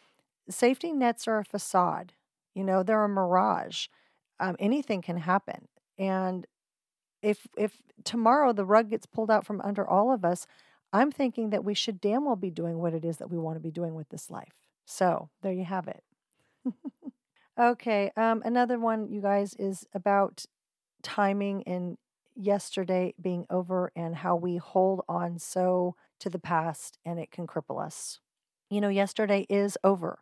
safety 0.49 0.93
nets 0.93 1.27
are 1.29 1.39
a 1.39 1.45
facade. 1.45 2.13
You 2.55 2.65
know, 2.65 2.83
they're 2.83 3.05
a 3.05 3.09
mirage. 3.09 3.87
Um, 4.41 4.57
anything 4.59 5.03
can 5.03 5.19
happen. 5.19 5.69
And 5.99 6.47
if 7.23 7.47
if 7.57 7.83
tomorrow 8.05 8.53
the 8.53 8.65
rug 8.65 8.91
gets 8.91 9.07
pulled 9.07 9.31
out 9.31 9.47
from 9.47 9.61
under 9.63 9.87
all 9.87 10.13
of 10.13 10.25
us, 10.25 10.47
I'm 10.93 11.11
thinking 11.11 11.51
that 11.51 11.65
we 11.65 11.75
should 11.75 12.01
damn 12.01 12.25
well 12.25 12.37
be 12.37 12.51
doing 12.51 12.79
what 12.79 12.95
it 12.95 13.05
is 13.05 13.19
that 13.19 13.31
we 13.31 13.39
want 13.39 13.57
to 13.57 13.61
be 13.61 13.71
doing 13.71 13.95
with 13.95 14.09
this 14.09 14.31
life. 14.31 14.55
So 14.85 15.31
there 15.43 15.53
you 15.53 15.65
have 15.65 15.89
it. 15.89 16.05
okay, 17.61 18.13
um, 18.17 18.43
another 18.45 18.79
one, 18.79 19.09
you 19.09 19.21
guys, 19.21 19.55
is 19.59 19.87
about 19.93 20.45
timing 21.03 21.63
and 21.65 21.99
yesterday 22.35 23.15
being 23.21 23.47
over 23.51 23.91
and 23.97 24.17
how 24.17 24.37
we 24.37 24.57
hold 24.57 25.03
on 25.09 25.39
so 25.39 25.97
to 26.21 26.31
the 26.31 26.39
past 26.39 26.99
and 27.05 27.19
it 27.19 27.31
can 27.31 27.47
cripple 27.47 27.85
us. 27.85 28.21
You 28.71 28.81
know, 28.81 28.89
yesterday 28.89 29.47
is 29.49 29.79
over. 29.83 30.19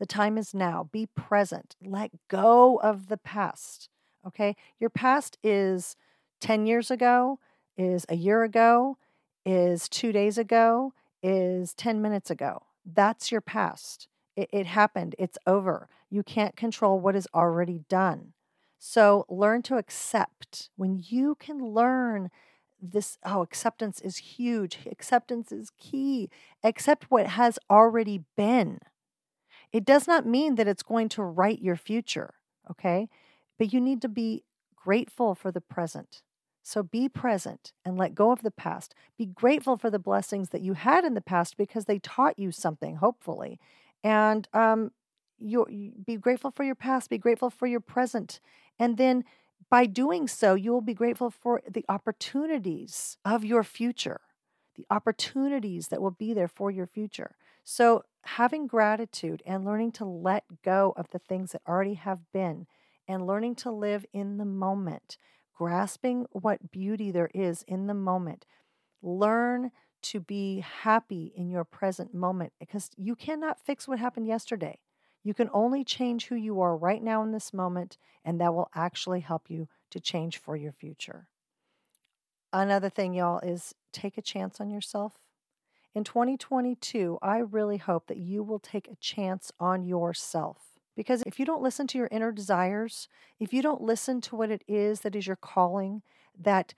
The 0.00 0.06
time 0.06 0.38
is 0.38 0.54
now. 0.54 0.88
Be 0.90 1.06
present. 1.06 1.76
Let 1.84 2.10
go 2.28 2.80
of 2.82 3.08
the 3.08 3.18
past. 3.18 3.90
Okay? 4.26 4.56
Your 4.80 4.90
past 4.90 5.38
is 5.44 5.94
10 6.40 6.66
years 6.66 6.90
ago, 6.90 7.38
is 7.76 8.06
a 8.08 8.16
year 8.16 8.42
ago, 8.42 8.96
is 9.44 9.88
two 9.88 10.10
days 10.10 10.38
ago, 10.38 10.94
is 11.22 11.74
10 11.74 12.00
minutes 12.00 12.30
ago. 12.30 12.62
That's 12.84 13.30
your 13.30 13.42
past. 13.42 14.08
It, 14.36 14.48
it 14.52 14.66
happened, 14.66 15.14
it's 15.18 15.38
over. 15.46 15.88
You 16.08 16.22
can't 16.22 16.56
control 16.56 16.98
what 16.98 17.14
is 17.14 17.28
already 17.34 17.82
done. 17.88 18.32
So 18.78 19.26
learn 19.28 19.60
to 19.62 19.76
accept. 19.76 20.70
When 20.76 21.02
you 21.08 21.36
can 21.38 21.58
learn 21.58 22.30
this, 22.80 23.18
oh, 23.22 23.42
acceptance 23.42 24.00
is 24.00 24.16
huge. 24.16 24.78
Acceptance 24.90 25.52
is 25.52 25.70
key. 25.78 26.30
Accept 26.64 27.10
what 27.10 27.26
has 27.26 27.58
already 27.68 28.24
been. 28.36 28.80
It 29.72 29.84
does 29.84 30.06
not 30.06 30.26
mean 30.26 30.56
that 30.56 30.68
it's 30.68 30.82
going 30.82 31.08
to 31.10 31.22
write 31.22 31.60
your 31.60 31.76
future, 31.76 32.34
okay? 32.70 33.08
But 33.58 33.72
you 33.72 33.80
need 33.80 34.02
to 34.02 34.08
be 34.08 34.44
grateful 34.74 35.34
for 35.34 35.52
the 35.52 35.60
present. 35.60 36.22
So 36.62 36.82
be 36.82 37.08
present 37.08 37.72
and 37.84 37.96
let 37.96 38.14
go 38.14 38.32
of 38.32 38.42
the 38.42 38.50
past. 38.50 38.94
Be 39.16 39.26
grateful 39.26 39.76
for 39.76 39.90
the 39.90 39.98
blessings 39.98 40.50
that 40.50 40.62
you 40.62 40.74
had 40.74 41.04
in 41.04 41.14
the 41.14 41.20
past 41.20 41.56
because 41.56 41.86
they 41.86 41.98
taught 41.98 42.38
you 42.38 42.52
something, 42.52 42.96
hopefully. 42.96 43.58
And 44.04 44.48
um, 44.52 44.90
you, 45.38 45.92
be 46.04 46.16
grateful 46.16 46.50
for 46.50 46.64
your 46.64 46.74
past, 46.74 47.10
be 47.10 47.18
grateful 47.18 47.50
for 47.50 47.66
your 47.66 47.80
present. 47.80 48.40
And 48.78 48.96
then 48.96 49.24
by 49.70 49.86
doing 49.86 50.28
so, 50.28 50.54
you 50.54 50.72
will 50.72 50.80
be 50.80 50.94
grateful 50.94 51.30
for 51.30 51.62
the 51.68 51.84
opportunities 51.88 53.16
of 53.24 53.44
your 53.44 53.62
future, 53.62 54.20
the 54.76 54.86
opportunities 54.90 55.88
that 55.88 56.02
will 56.02 56.10
be 56.10 56.34
there 56.34 56.48
for 56.48 56.70
your 56.70 56.86
future. 56.86 57.36
So, 57.64 58.04
having 58.24 58.66
gratitude 58.66 59.42
and 59.46 59.64
learning 59.64 59.92
to 59.92 60.04
let 60.04 60.44
go 60.62 60.92
of 60.96 61.08
the 61.10 61.18
things 61.18 61.52
that 61.52 61.62
already 61.66 61.94
have 61.94 62.20
been 62.32 62.66
and 63.08 63.26
learning 63.26 63.54
to 63.56 63.70
live 63.70 64.04
in 64.12 64.36
the 64.38 64.44
moment, 64.44 65.16
grasping 65.54 66.26
what 66.32 66.70
beauty 66.70 67.10
there 67.10 67.30
is 67.34 67.64
in 67.66 67.86
the 67.86 67.94
moment. 67.94 68.46
Learn 69.02 69.70
to 70.02 70.20
be 70.20 70.60
happy 70.60 71.32
in 71.36 71.50
your 71.50 71.64
present 71.64 72.14
moment 72.14 72.52
because 72.58 72.90
you 72.96 73.14
cannot 73.14 73.60
fix 73.60 73.86
what 73.86 73.98
happened 73.98 74.26
yesterday. 74.26 74.78
You 75.22 75.34
can 75.34 75.50
only 75.52 75.84
change 75.84 76.26
who 76.26 76.34
you 76.34 76.60
are 76.60 76.76
right 76.76 77.02
now 77.02 77.22
in 77.22 77.32
this 77.32 77.52
moment, 77.52 77.98
and 78.24 78.40
that 78.40 78.54
will 78.54 78.70
actually 78.74 79.20
help 79.20 79.50
you 79.50 79.68
to 79.90 80.00
change 80.00 80.38
for 80.38 80.56
your 80.56 80.72
future. 80.72 81.28
Another 82.52 82.88
thing, 82.88 83.12
y'all, 83.12 83.38
is 83.40 83.74
take 83.92 84.16
a 84.16 84.22
chance 84.22 84.60
on 84.60 84.70
yourself. 84.70 85.18
In 85.94 86.04
2022, 86.04 87.18
I 87.20 87.38
really 87.38 87.78
hope 87.78 88.06
that 88.06 88.16
you 88.16 88.42
will 88.42 88.60
take 88.60 88.88
a 88.88 88.96
chance 88.96 89.50
on 89.58 89.84
yourself. 89.84 90.58
Because 90.96 91.22
if 91.26 91.38
you 91.38 91.46
don't 91.46 91.62
listen 91.62 91.86
to 91.88 91.98
your 91.98 92.08
inner 92.10 92.30
desires, 92.30 93.08
if 93.38 93.52
you 93.52 93.62
don't 93.62 93.80
listen 93.80 94.20
to 94.22 94.36
what 94.36 94.50
it 94.50 94.62
is 94.68 95.00
that 95.00 95.16
is 95.16 95.26
your 95.26 95.36
calling, 95.36 96.02
that 96.38 96.74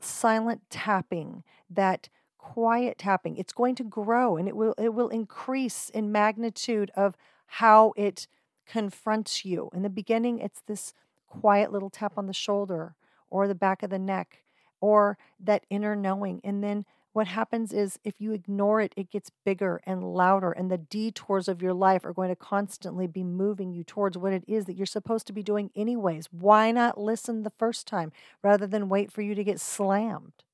silent 0.00 0.62
tapping, 0.70 1.42
that 1.68 2.08
quiet 2.38 2.98
tapping, 2.98 3.36
it's 3.36 3.52
going 3.52 3.74
to 3.76 3.84
grow 3.84 4.36
and 4.36 4.46
it 4.48 4.56
will 4.56 4.74
it 4.78 4.94
will 4.94 5.08
increase 5.08 5.90
in 5.90 6.12
magnitude 6.12 6.90
of 6.96 7.16
how 7.46 7.92
it 7.96 8.26
confronts 8.66 9.44
you. 9.44 9.70
In 9.74 9.82
the 9.82 9.90
beginning, 9.90 10.38
it's 10.38 10.62
this 10.66 10.92
quiet 11.26 11.72
little 11.72 11.90
tap 11.90 12.12
on 12.16 12.26
the 12.26 12.32
shoulder 12.32 12.94
or 13.28 13.48
the 13.48 13.54
back 13.54 13.82
of 13.82 13.90
the 13.90 13.98
neck 13.98 14.42
or 14.80 15.18
that 15.38 15.64
inner 15.70 15.96
knowing. 15.96 16.40
And 16.44 16.62
then 16.62 16.84
what 17.12 17.26
happens 17.26 17.72
is 17.72 17.98
if 18.04 18.20
you 18.20 18.32
ignore 18.32 18.80
it, 18.80 18.92
it 18.96 19.10
gets 19.10 19.30
bigger 19.44 19.80
and 19.84 20.14
louder, 20.14 20.52
and 20.52 20.70
the 20.70 20.78
detours 20.78 21.48
of 21.48 21.60
your 21.60 21.74
life 21.74 22.04
are 22.04 22.12
going 22.12 22.28
to 22.28 22.36
constantly 22.36 23.08
be 23.08 23.24
moving 23.24 23.72
you 23.72 23.82
towards 23.82 24.16
what 24.16 24.32
it 24.32 24.44
is 24.46 24.66
that 24.66 24.76
you're 24.76 24.86
supposed 24.86 25.26
to 25.26 25.32
be 25.32 25.42
doing, 25.42 25.70
anyways. 25.74 26.28
Why 26.30 26.70
not 26.70 27.00
listen 27.00 27.42
the 27.42 27.52
first 27.58 27.86
time 27.86 28.12
rather 28.42 28.66
than 28.66 28.88
wait 28.88 29.10
for 29.10 29.22
you 29.22 29.34
to 29.34 29.42
get 29.42 29.60
slammed? 29.60 30.44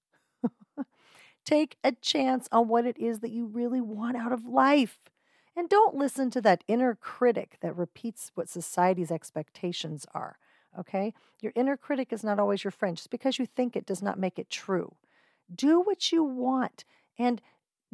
Take 1.44 1.76
a 1.84 1.92
chance 1.92 2.48
on 2.50 2.68
what 2.68 2.86
it 2.86 2.98
is 2.98 3.20
that 3.20 3.30
you 3.30 3.46
really 3.46 3.82
want 3.82 4.16
out 4.16 4.32
of 4.32 4.46
life. 4.46 4.98
And 5.54 5.68
don't 5.68 5.94
listen 5.94 6.30
to 6.30 6.40
that 6.42 6.64
inner 6.68 6.94
critic 6.94 7.58
that 7.60 7.76
repeats 7.76 8.32
what 8.34 8.48
society's 8.48 9.10
expectations 9.10 10.06
are. 10.14 10.38
Okay? 10.78 11.14
Your 11.40 11.52
inner 11.54 11.76
critic 11.76 12.12
is 12.12 12.24
not 12.24 12.38
always 12.38 12.64
your 12.64 12.70
friend. 12.70 12.96
Just 12.96 13.10
because 13.10 13.38
you 13.38 13.46
think 13.46 13.76
it 13.76 13.86
does 13.86 14.02
not 14.02 14.18
make 14.18 14.38
it 14.38 14.50
true. 14.50 14.94
Do 15.54 15.80
what 15.80 16.12
you 16.12 16.24
want 16.24 16.84
and 17.18 17.40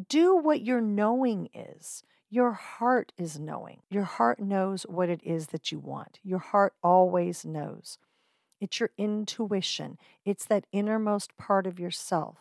do 0.08 0.36
what 0.36 0.62
your 0.62 0.80
knowing 0.80 1.48
is. 1.54 2.02
Your 2.30 2.52
heart 2.52 3.12
is 3.18 3.38
knowing. 3.38 3.80
Your 3.90 4.04
heart 4.04 4.40
knows 4.40 4.84
what 4.84 5.10
it 5.10 5.20
is 5.22 5.48
that 5.48 5.70
you 5.70 5.78
want. 5.78 6.18
Your 6.22 6.38
heart 6.38 6.72
always 6.82 7.44
knows. 7.44 7.98
It's 8.60 8.78
your 8.80 8.90
intuition, 8.96 9.98
it's 10.24 10.44
that 10.46 10.66
innermost 10.72 11.36
part 11.36 11.66
of 11.66 11.80
yourself. 11.80 12.38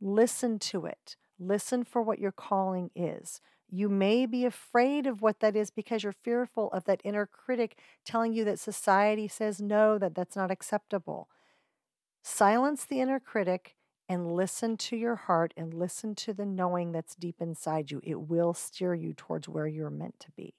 Listen 0.00 0.58
to 0.60 0.86
it. 0.86 1.16
Listen 1.38 1.84
for 1.84 2.00
what 2.00 2.18
your 2.18 2.32
calling 2.32 2.90
is. 2.94 3.40
You 3.68 3.88
may 3.88 4.26
be 4.26 4.44
afraid 4.44 5.06
of 5.06 5.22
what 5.22 5.40
that 5.40 5.56
is 5.56 5.70
because 5.70 6.02
you're 6.02 6.12
fearful 6.12 6.70
of 6.72 6.84
that 6.84 7.00
inner 7.04 7.26
critic 7.26 7.78
telling 8.04 8.32
you 8.32 8.44
that 8.44 8.58
society 8.58 9.28
says 9.28 9.60
no, 9.60 9.98
that 9.98 10.14
that's 10.14 10.36
not 10.36 10.50
acceptable. 10.50 11.28
Silence 12.22 12.84
the 12.84 13.00
inner 13.00 13.20
critic 13.20 13.76
and 14.10 14.34
listen 14.34 14.76
to 14.76 14.96
your 14.96 15.14
heart 15.14 15.54
and 15.56 15.72
listen 15.72 16.16
to 16.16 16.34
the 16.34 16.44
knowing 16.44 16.90
that's 16.90 17.14
deep 17.14 17.36
inside 17.40 17.92
you. 17.92 18.00
It 18.02 18.22
will 18.22 18.52
steer 18.52 18.92
you 18.92 19.14
towards 19.14 19.48
where 19.48 19.68
you're 19.68 19.88
meant 19.88 20.18
to 20.18 20.32
be. 20.32 20.52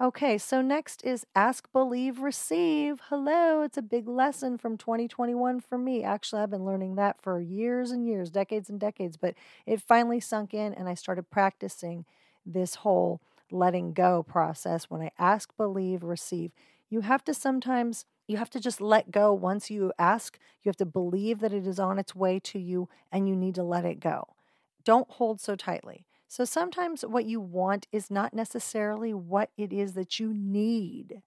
Okay, 0.00 0.38
so 0.38 0.62
next 0.62 1.04
is 1.04 1.26
ask, 1.36 1.70
believe, 1.70 2.20
receive. 2.20 3.02
Hello, 3.10 3.60
it's 3.60 3.76
a 3.76 3.82
big 3.82 4.08
lesson 4.08 4.56
from 4.56 4.78
2021 4.78 5.60
for 5.60 5.76
me. 5.76 6.02
Actually, 6.02 6.40
I've 6.40 6.50
been 6.50 6.64
learning 6.64 6.94
that 6.94 7.20
for 7.20 7.38
years 7.38 7.90
and 7.90 8.06
years, 8.06 8.30
decades 8.30 8.70
and 8.70 8.80
decades, 8.80 9.18
but 9.18 9.34
it 9.66 9.82
finally 9.82 10.18
sunk 10.18 10.54
in 10.54 10.72
and 10.72 10.88
I 10.88 10.94
started 10.94 11.28
practicing 11.28 12.06
this 12.46 12.76
whole 12.76 13.20
letting 13.50 13.92
go 13.92 14.22
process 14.22 14.88
when 14.88 15.02
I 15.02 15.10
ask, 15.18 15.54
believe, 15.58 16.04
receive. 16.04 16.52
You 16.88 17.02
have 17.02 17.22
to 17.24 17.34
sometimes 17.34 18.06
you 18.30 18.36
have 18.36 18.50
to 18.50 18.60
just 18.60 18.80
let 18.80 19.10
go 19.10 19.34
once 19.34 19.70
you 19.70 19.92
ask. 19.98 20.38
You 20.62 20.68
have 20.68 20.76
to 20.76 20.86
believe 20.86 21.40
that 21.40 21.52
it 21.52 21.66
is 21.66 21.80
on 21.80 21.98
its 21.98 22.14
way 22.14 22.38
to 22.44 22.60
you 22.60 22.88
and 23.10 23.28
you 23.28 23.34
need 23.34 23.56
to 23.56 23.64
let 23.64 23.84
it 23.84 23.98
go. 23.98 24.36
Don't 24.84 25.10
hold 25.10 25.40
so 25.40 25.56
tightly. 25.56 26.06
So 26.28 26.44
sometimes 26.44 27.04
what 27.04 27.24
you 27.24 27.40
want 27.40 27.88
is 27.90 28.08
not 28.08 28.32
necessarily 28.32 29.12
what 29.12 29.50
it 29.56 29.72
is 29.72 29.94
that 29.94 30.20
you 30.20 30.32
need. 30.32 31.22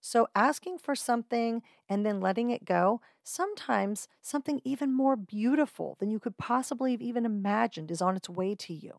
So 0.00 0.26
asking 0.34 0.78
for 0.78 0.96
something 0.96 1.62
and 1.88 2.04
then 2.04 2.20
letting 2.20 2.50
it 2.50 2.64
go, 2.64 3.00
sometimes 3.22 4.08
something 4.20 4.60
even 4.64 4.92
more 4.92 5.14
beautiful 5.14 5.96
than 6.00 6.10
you 6.10 6.18
could 6.18 6.38
possibly 6.38 6.90
have 6.90 7.02
even 7.02 7.24
imagined 7.24 7.90
is 7.92 8.02
on 8.02 8.16
its 8.16 8.28
way 8.28 8.56
to 8.56 8.74
you. 8.74 8.98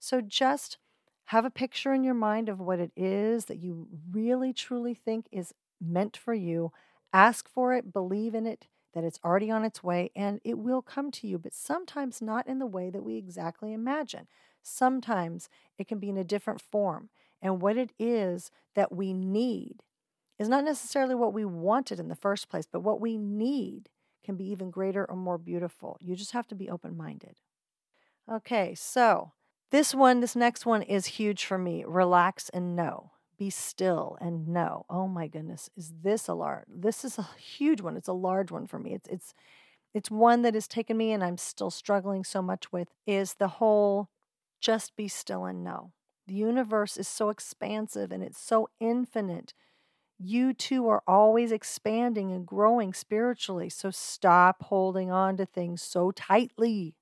So 0.00 0.20
just 0.20 0.78
have 1.26 1.44
a 1.44 1.50
picture 1.50 1.92
in 1.92 2.02
your 2.02 2.14
mind 2.14 2.48
of 2.48 2.58
what 2.58 2.80
it 2.80 2.90
is 2.96 3.44
that 3.44 3.58
you 3.58 3.86
really 4.10 4.52
truly 4.52 4.94
think 4.94 5.26
is 5.30 5.54
meant 5.80 6.16
for 6.16 6.34
you 6.34 6.72
Ask 7.12 7.48
for 7.48 7.72
it, 7.72 7.92
believe 7.92 8.34
in 8.34 8.46
it, 8.46 8.66
that 8.94 9.04
it's 9.04 9.20
already 9.24 9.50
on 9.50 9.64
its 9.64 9.82
way, 9.82 10.10
and 10.16 10.40
it 10.44 10.58
will 10.58 10.82
come 10.82 11.10
to 11.12 11.26
you, 11.26 11.38
but 11.38 11.54
sometimes 11.54 12.22
not 12.22 12.46
in 12.46 12.58
the 12.58 12.66
way 12.66 12.90
that 12.90 13.04
we 13.04 13.16
exactly 13.16 13.72
imagine. 13.72 14.26
Sometimes 14.62 15.48
it 15.78 15.88
can 15.88 15.98
be 15.98 16.08
in 16.10 16.16
a 16.16 16.24
different 16.24 16.60
form. 16.60 17.10
And 17.40 17.62
what 17.62 17.76
it 17.76 17.92
is 17.98 18.50
that 18.74 18.92
we 18.92 19.12
need 19.12 19.82
is 20.38 20.48
not 20.48 20.64
necessarily 20.64 21.14
what 21.14 21.32
we 21.32 21.44
wanted 21.44 22.00
in 22.00 22.08
the 22.08 22.14
first 22.14 22.48
place, 22.48 22.66
but 22.70 22.80
what 22.80 23.00
we 23.00 23.16
need 23.16 23.88
can 24.24 24.36
be 24.36 24.50
even 24.50 24.70
greater 24.70 25.04
or 25.08 25.16
more 25.16 25.38
beautiful. 25.38 25.96
You 26.00 26.16
just 26.16 26.32
have 26.32 26.46
to 26.48 26.54
be 26.54 26.68
open 26.68 26.96
minded. 26.96 27.36
Okay, 28.30 28.74
so 28.74 29.32
this 29.70 29.94
one, 29.94 30.20
this 30.20 30.36
next 30.36 30.66
one 30.66 30.82
is 30.82 31.06
huge 31.06 31.44
for 31.44 31.58
me. 31.58 31.84
Relax 31.86 32.48
and 32.50 32.76
know 32.76 33.12
be 33.38 33.50
still 33.50 34.16
and 34.20 34.48
know 34.48 34.84
oh 34.90 35.06
my 35.08 35.26
goodness 35.28 35.70
is 35.76 35.92
this 36.02 36.28
a 36.28 36.34
large 36.34 36.64
this 36.68 37.04
is 37.04 37.18
a 37.18 37.28
huge 37.38 37.80
one 37.80 37.96
it's 37.96 38.08
a 38.08 38.12
large 38.12 38.50
one 38.50 38.66
for 38.66 38.78
me 38.78 38.94
it's 38.94 39.08
it's 39.08 39.34
it's 39.94 40.10
one 40.10 40.42
that 40.42 40.54
has 40.54 40.68
taken 40.68 40.96
me 40.96 41.12
and 41.12 41.24
i'm 41.24 41.36
still 41.38 41.70
struggling 41.70 42.24
so 42.24 42.42
much 42.42 42.72
with 42.72 42.88
is 43.06 43.34
the 43.34 43.48
whole 43.48 44.08
just 44.60 44.96
be 44.96 45.06
still 45.08 45.44
and 45.44 45.62
know. 45.62 45.92
The 46.26 46.34
universe 46.34 46.96
is 46.96 47.08
so 47.08 47.30
expansive 47.30 48.10
and 48.12 48.22
it's 48.24 48.40
so 48.40 48.68
infinite. 48.80 49.54
You 50.18 50.52
too 50.54 50.88
are 50.88 51.02
always 51.06 51.52
expanding 51.52 52.32
and 52.32 52.46
growing 52.46 52.92
spiritually 52.94 53.70
so 53.70 53.90
stop 53.90 54.64
holding 54.64 55.10
on 55.10 55.36
to 55.38 55.46
things 55.46 55.82
so 55.82 56.10
tightly. 56.12 56.94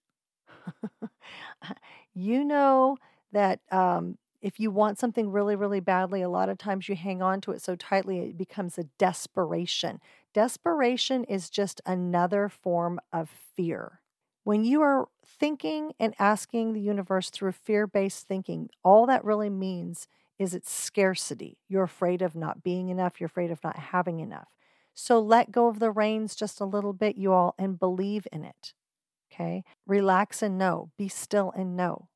You 2.15 2.45
know 2.45 2.97
that 3.33 3.61
um, 3.71 4.19
if 4.47 4.61
you 4.61 4.71
want 4.71 4.97
something 4.97 5.33
really, 5.33 5.57
really 5.57 5.81
badly, 5.81 6.23
a 6.23 6.29
lot 6.29 6.49
of 6.49 6.57
times 6.57 6.89
you 6.89 6.95
hang 6.95 7.21
on 7.21 7.41
to 7.41 7.51
it 7.51 7.61
so 7.61 7.75
tightly 7.75 8.21
it 8.21 8.39
becomes 8.39 8.79
a 8.79 8.85
desperation. 8.97 10.01
Desperation 10.33 11.25
is 11.25 11.51
just 11.51 11.81
another 11.85 12.49
form 12.49 13.01
of 13.13 13.29
fear. 13.29 14.03
When 14.45 14.65
you 14.65 14.83
are 14.83 15.09
thinking 15.27 15.95
and 15.99 16.15
asking 16.21 16.73
the 16.75 16.81
universe 16.81 17.29
through 17.29 17.51
fear 17.51 17.89
based 17.89 18.29
thinking, 18.29 18.71
all 18.85 19.05
that 19.07 19.25
really 19.25 19.51
means 19.51 20.07
is 20.39 20.55
it's 20.55 20.71
scarcity. 20.71 21.59
You're 21.69 21.83
afraid 21.83 22.23
of 22.23 22.37
not 22.37 22.63
being 22.63 22.89
enough, 22.89 23.19
you're 23.19 23.27
afraid 23.27 23.51
of 23.51 23.65
not 23.65 23.77
having 23.77 24.21
enough. 24.21 24.47
So 24.95 25.19
let 25.19 25.51
go 25.51 25.67
of 25.67 25.81
the 25.81 25.91
reins 25.91 26.37
just 26.37 26.61
a 26.61 26.65
little 26.65 26.93
bit, 26.93 27.17
you 27.17 27.33
all, 27.33 27.57
and 27.59 27.81
believe 27.81 28.29
in 28.31 28.45
it. 28.45 28.75
Okay? 29.33 29.65
Relax 29.89 30.41
and 30.41 30.57
know. 30.57 30.93
Be 30.97 31.09
still 31.09 31.53
and 31.57 31.77
know. 31.77 32.07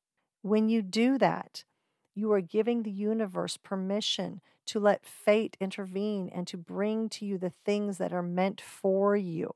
When 0.43 0.69
you 0.69 0.81
do 0.81 1.17
that, 1.17 1.65
you 2.13 2.31
are 2.31 2.41
giving 2.41 2.83
the 2.83 2.91
universe 2.91 3.57
permission 3.57 4.41
to 4.67 4.79
let 4.79 5.05
fate 5.05 5.57
intervene 5.59 6.29
and 6.33 6.47
to 6.47 6.57
bring 6.57 7.09
to 7.09 7.25
you 7.25 7.37
the 7.37 7.49
things 7.49 7.97
that 7.97 8.13
are 8.13 8.23
meant 8.23 8.61
for 8.61 9.15
you. 9.15 9.53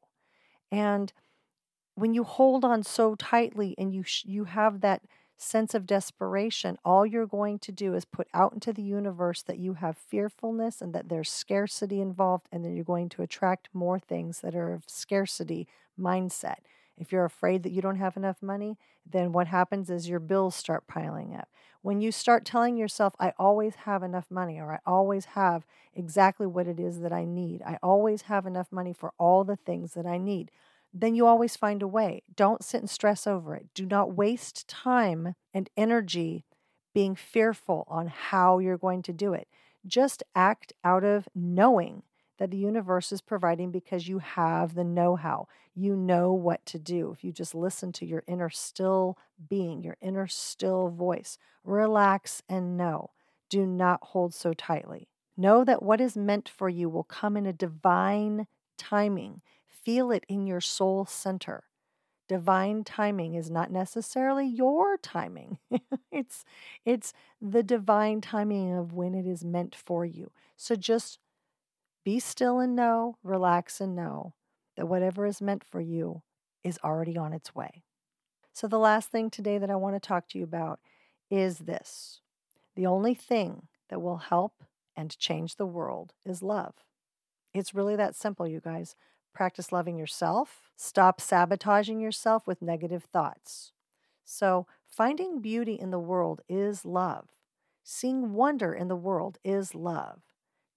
And 0.71 1.13
when 1.95 2.13
you 2.13 2.23
hold 2.23 2.65
on 2.65 2.83
so 2.83 3.15
tightly 3.15 3.75
and 3.77 3.93
you 3.93 4.03
sh- 4.03 4.25
you 4.25 4.45
have 4.45 4.81
that 4.81 5.03
sense 5.37 5.73
of 5.73 5.85
desperation, 5.85 6.77
all 6.85 7.05
you're 7.05 7.25
going 7.25 7.59
to 7.59 7.71
do 7.71 7.93
is 7.93 8.05
put 8.05 8.27
out 8.33 8.53
into 8.53 8.71
the 8.71 8.81
universe 8.81 9.41
that 9.43 9.59
you 9.59 9.75
have 9.75 9.97
fearfulness 9.97 10.81
and 10.81 10.93
that 10.93 11.09
there's 11.09 11.31
scarcity 11.31 12.01
involved, 12.01 12.47
and 12.51 12.63
then 12.63 12.75
you're 12.75 12.85
going 12.85 13.09
to 13.09 13.21
attract 13.21 13.69
more 13.73 13.99
things 13.99 14.41
that 14.41 14.55
are 14.55 14.71
of 14.73 14.83
scarcity 14.87 15.67
mindset. 15.99 16.57
If 16.97 17.11
you're 17.11 17.25
afraid 17.25 17.63
that 17.63 17.71
you 17.71 17.81
don't 17.81 17.97
have 17.97 18.17
enough 18.17 18.41
money, 18.41 18.77
then 19.09 19.31
what 19.31 19.47
happens 19.47 19.89
is 19.89 20.09
your 20.09 20.19
bills 20.19 20.55
start 20.55 20.87
piling 20.87 21.35
up. 21.35 21.49
When 21.81 22.01
you 22.01 22.11
start 22.11 22.45
telling 22.45 22.77
yourself, 22.77 23.15
I 23.19 23.33
always 23.37 23.75
have 23.75 24.01
enough 24.01 24.31
money, 24.31 24.59
or 24.59 24.73
I 24.73 24.79
always 24.85 25.25
have 25.25 25.65
exactly 25.93 26.47
what 26.47 26.67
it 26.67 26.79
is 26.79 27.01
that 27.01 27.13
I 27.13 27.25
need, 27.25 27.61
I 27.63 27.77
always 27.83 28.23
have 28.23 28.45
enough 28.45 28.71
money 28.71 28.93
for 28.93 29.13
all 29.19 29.43
the 29.43 29.55
things 29.55 29.93
that 29.93 30.05
I 30.05 30.17
need, 30.17 30.51
then 30.93 31.13
you 31.13 31.27
always 31.27 31.57
find 31.57 31.81
a 31.81 31.87
way. 31.87 32.23
Don't 32.35 32.63
sit 32.63 32.79
and 32.79 32.89
stress 32.89 33.27
over 33.27 33.53
it. 33.55 33.67
Do 33.73 33.85
not 33.85 34.15
waste 34.15 34.67
time 34.67 35.35
and 35.53 35.69
energy 35.75 36.45
being 36.93 37.15
fearful 37.15 37.83
on 37.89 38.07
how 38.07 38.59
you're 38.59 38.77
going 38.77 39.01
to 39.03 39.13
do 39.13 39.33
it. 39.33 39.47
Just 39.85 40.23
act 40.33 40.71
out 40.83 41.03
of 41.03 41.27
knowing 41.35 42.03
that 42.37 42.51
the 42.51 42.57
universe 42.57 43.11
is 43.11 43.21
providing 43.21 43.71
because 43.71 44.07
you 44.07 44.19
have 44.19 44.75
the 44.75 44.83
know 44.83 45.15
how. 45.15 45.47
You 45.73 45.95
know 45.95 46.33
what 46.33 46.65
to 46.67 46.79
do. 46.79 47.11
If 47.11 47.23
you 47.23 47.31
just 47.31 47.55
listen 47.55 47.91
to 47.93 48.05
your 48.05 48.23
inner 48.27 48.49
still 48.49 49.17
being, 49.49 49.81
your 49.81 49.97
inner 50.01 50.27
still 50.27 50.89
voice, 50.89 51.37
relax 51.63 52.41
and 52.49 52.77
know. 52.77 53.11
Do 53.49 53.65
not 53.65 53.99
hold 54.01 54.33
so 54.33 54.53
tightly. 54.53 55.07
Know 55.37 55.63
that 55.65 55.83
what 55.83 56.01
is 56.01 56.15
meant 56.15 56.49
for 56.49 56.69
you 56.69 56.89
will 56.89 57.03
come 57.03 57.35
in 57.37 57.45
a 57.45 57.53
divine 57.53 58.47
timing 58.77 59.41
feel 59.85 60.11
it 60.11 60.25
in 60.27 60.47
your 60.47 60.59
soul 60.59 61.05
center. 61.05 61.63
Divine 62.27 62.83
timing 62.83 63.35
is 63.35 63.51
not 63.51 63.71
necessarily 63.71 64.47
your 64.47 64.97
timing. 64.97 65.59
it's 66.11 66.43
it's 66.83 67.13
the 67.39 67.61
divine 67.61 68.19
timing 68.19 68.73
of 68.73 68.93
when 68.93 69.13
it 69.13 69.27
is 69.27 69.45
meant 69.45 69.75
for 69.75 70.03
you. 70.03 70.31
So 70.57 70.75
just 70.75 71.19
be 72.05 72.19
still 72.19 72.59
and 72.59 72.75
know, 72.75 73.17
relax 73.23 73.81
and 73.81 73.95
know 73.95 74.35
that 74.77 74.85
whatever 74.85 75.25
is 75.25 75.41
meant 75.41 75.63
for 75.63 75.81
you 75.81 76.21
is 76.63 76.79
already 76.83 77.17
on 77.17 77.33
its 77.33 77.55
way. 77.55 77.83
So 78.53 78.67
the 78.67 78.79
last 78.79 79.09
thing 79.09 79.29
today 79.29 79.57
that 79.57 79.71
I 79.71 79.75
want 79.75 79.95
to 79.95 80.07
talk 80.07 80.29
to 80.29 80.37
you 80.37 80.43
about 80.43 80.79
is 81.29 81.59
this. 81.59 82.21
The 82.75 82.85
only 82.85 83.15
thing 83.15 83.67
that 83.89 84.01
will 84.01 84.17
help 84.17 84.63
and 84.95 85.17
change 85.17 85.55
the 85.55 85.65
world 85.65 86.13
is 86.23 86.43
love. 86.43 86.75
It's 87.53 87.73
really 87.73 87.95
that 87.95 88.15
simple, 88.15 88.47
you 88.47 88.61
guys. 88.61 88.95
Practice 89.33 89.71
loving 89.71 89.97
yourself. 89.97 90.71
Stop 90.77 91.19
sabotaging 91.19 91.99
yourself 91.99 92.45
with 92.45 92.61
negative 92.61 93.05
thoughts. 93.05 93.71
So, 94.23 94.67
finding 94.87 95.41
beauty 95.41 95.73
in 95.73 95.91
the 95.91 95.99
world 95.99 96.41
is 96.47 96.85
love. 96.85 97.27
Seeing 97.83 98.33
wonder 98.33 98.73
in 98.73 98.87
the 98.87 98.95
world 98.95 99.37
is 99.43 99.75
love. 99.75 100.21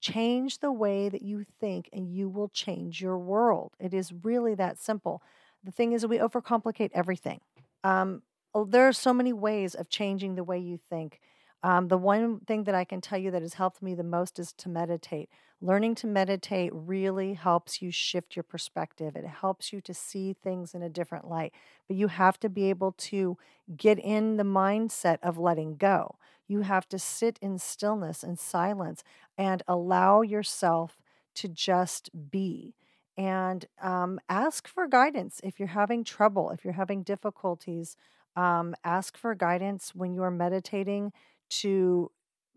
Change 0.01 0.59
the 0.61 0.73
way 0.73 1.09
that 1.09 1.23
you 1.23 1.45
think, 1.61 1.89
and 1.93 2.09
you 2.09 2.29
will 2.29 2.49
change 2.49 3.01
your 3.01 3.19
world. 3.19 3.73
It 3.81 3.93
is 3.93 4.13
really 4.13 4.55
that 4.55 4.79
simple. 4.79 5.23
The 5.65 5.73
thing 5.73 5.93
is, 5.93 6.07
we 6.07 6.19
overcomplicate 6.19 6.91
everything. 6.95 7.41
Um, 7.83 8.23
oh, 8.55 8.65
there 8.65 8.87
are 8.87 8.93
so 8.93 9.13
many 9.13 9.33
ways 9.33 9.75
of 9.75 9.89
changing 9.89 10.35
the 10.35 10.45
way 10.45 10.59
you 10.59 10.79
think. 10.89 11.21
Um, 11.63 11.89
the 11.89 11.99
one 11.99 12.41
thing 12.41 12.65
that 12.65 12.75
I 12.75 12.85
can 12.85 13.01
tell 13.01 13.19
you 13.19 13.33
that 13.33 13.43
has 13.43 13.55
helped 13.55 13.83
me 13.83 13.95
the 13.95 14.05
most 14.05 14.39
is 14.39 14.53
to 14.55 14.69
meditate. 14.69 15.29
Learning 15.61 15.97
to 15.97 16.07
meditate 16.07 16.71
really 16.73 17.35
helps 17.35 17.83
you 17.83 17.91
shift 17.91 18.37
your 18.37 18.45
perspective. 18.45 19.17
It 19.17 19.27
helps 19.27 19.73
you 19.73 19.81
to 19.81 19.93
see 19.93 20.33
things 20.33 20.73
in 20.73 20.83
a 20.83 20.89
different 20.89 21.29
light. 21.29 21.53
But 21.89 21.97
you 21.97 22.07
have 22.09 22.39
to 22.41 22.49
be 22.49 22.71
able 22.71 22.93
to 22.93 23.37
get 23.77 23.99
in 23.99 24.37
the 24.37 24.45
mindset 24.45 25.19
of 25.21 25.37
letting 25.37 25.77
go. 25.77 26.17
You 26.47 26.61
have 26.61 26.89
to 26.91 26.99
sit 26.99 27.41
in 27.43 27.59
stillness 27.59 28.23
and 28.23 28.39
silence 28.39 29.03
and 29.37 29.63
allow 29.67 30.23
yourself 30.23 31.03
to 31.35 31.49
just 31.49 32.11
be. 32.31 32.75
And 33.17 33.67
um, 33.83 34.21
ask 34.29 34.69
for 34.69 34.87
guidance 34.87 35.41
if 35.43 35.59
you're 35.59 35.69
having 35.69 36.05
trouble, 36.05 36.51
if 36.51 36.65
you're 36.65 36.75
having 36.75 37.03
difficulties. 37.03 37.97
Um, 38.37 38.77
ask 38.85 39.19
for 39.19 39.35
guidance 39.35 39.93
when 39.93 40.15
you 40.15 40.23
are 40.23 40.31
meditating 40.31 41.13
to 41.51 42.13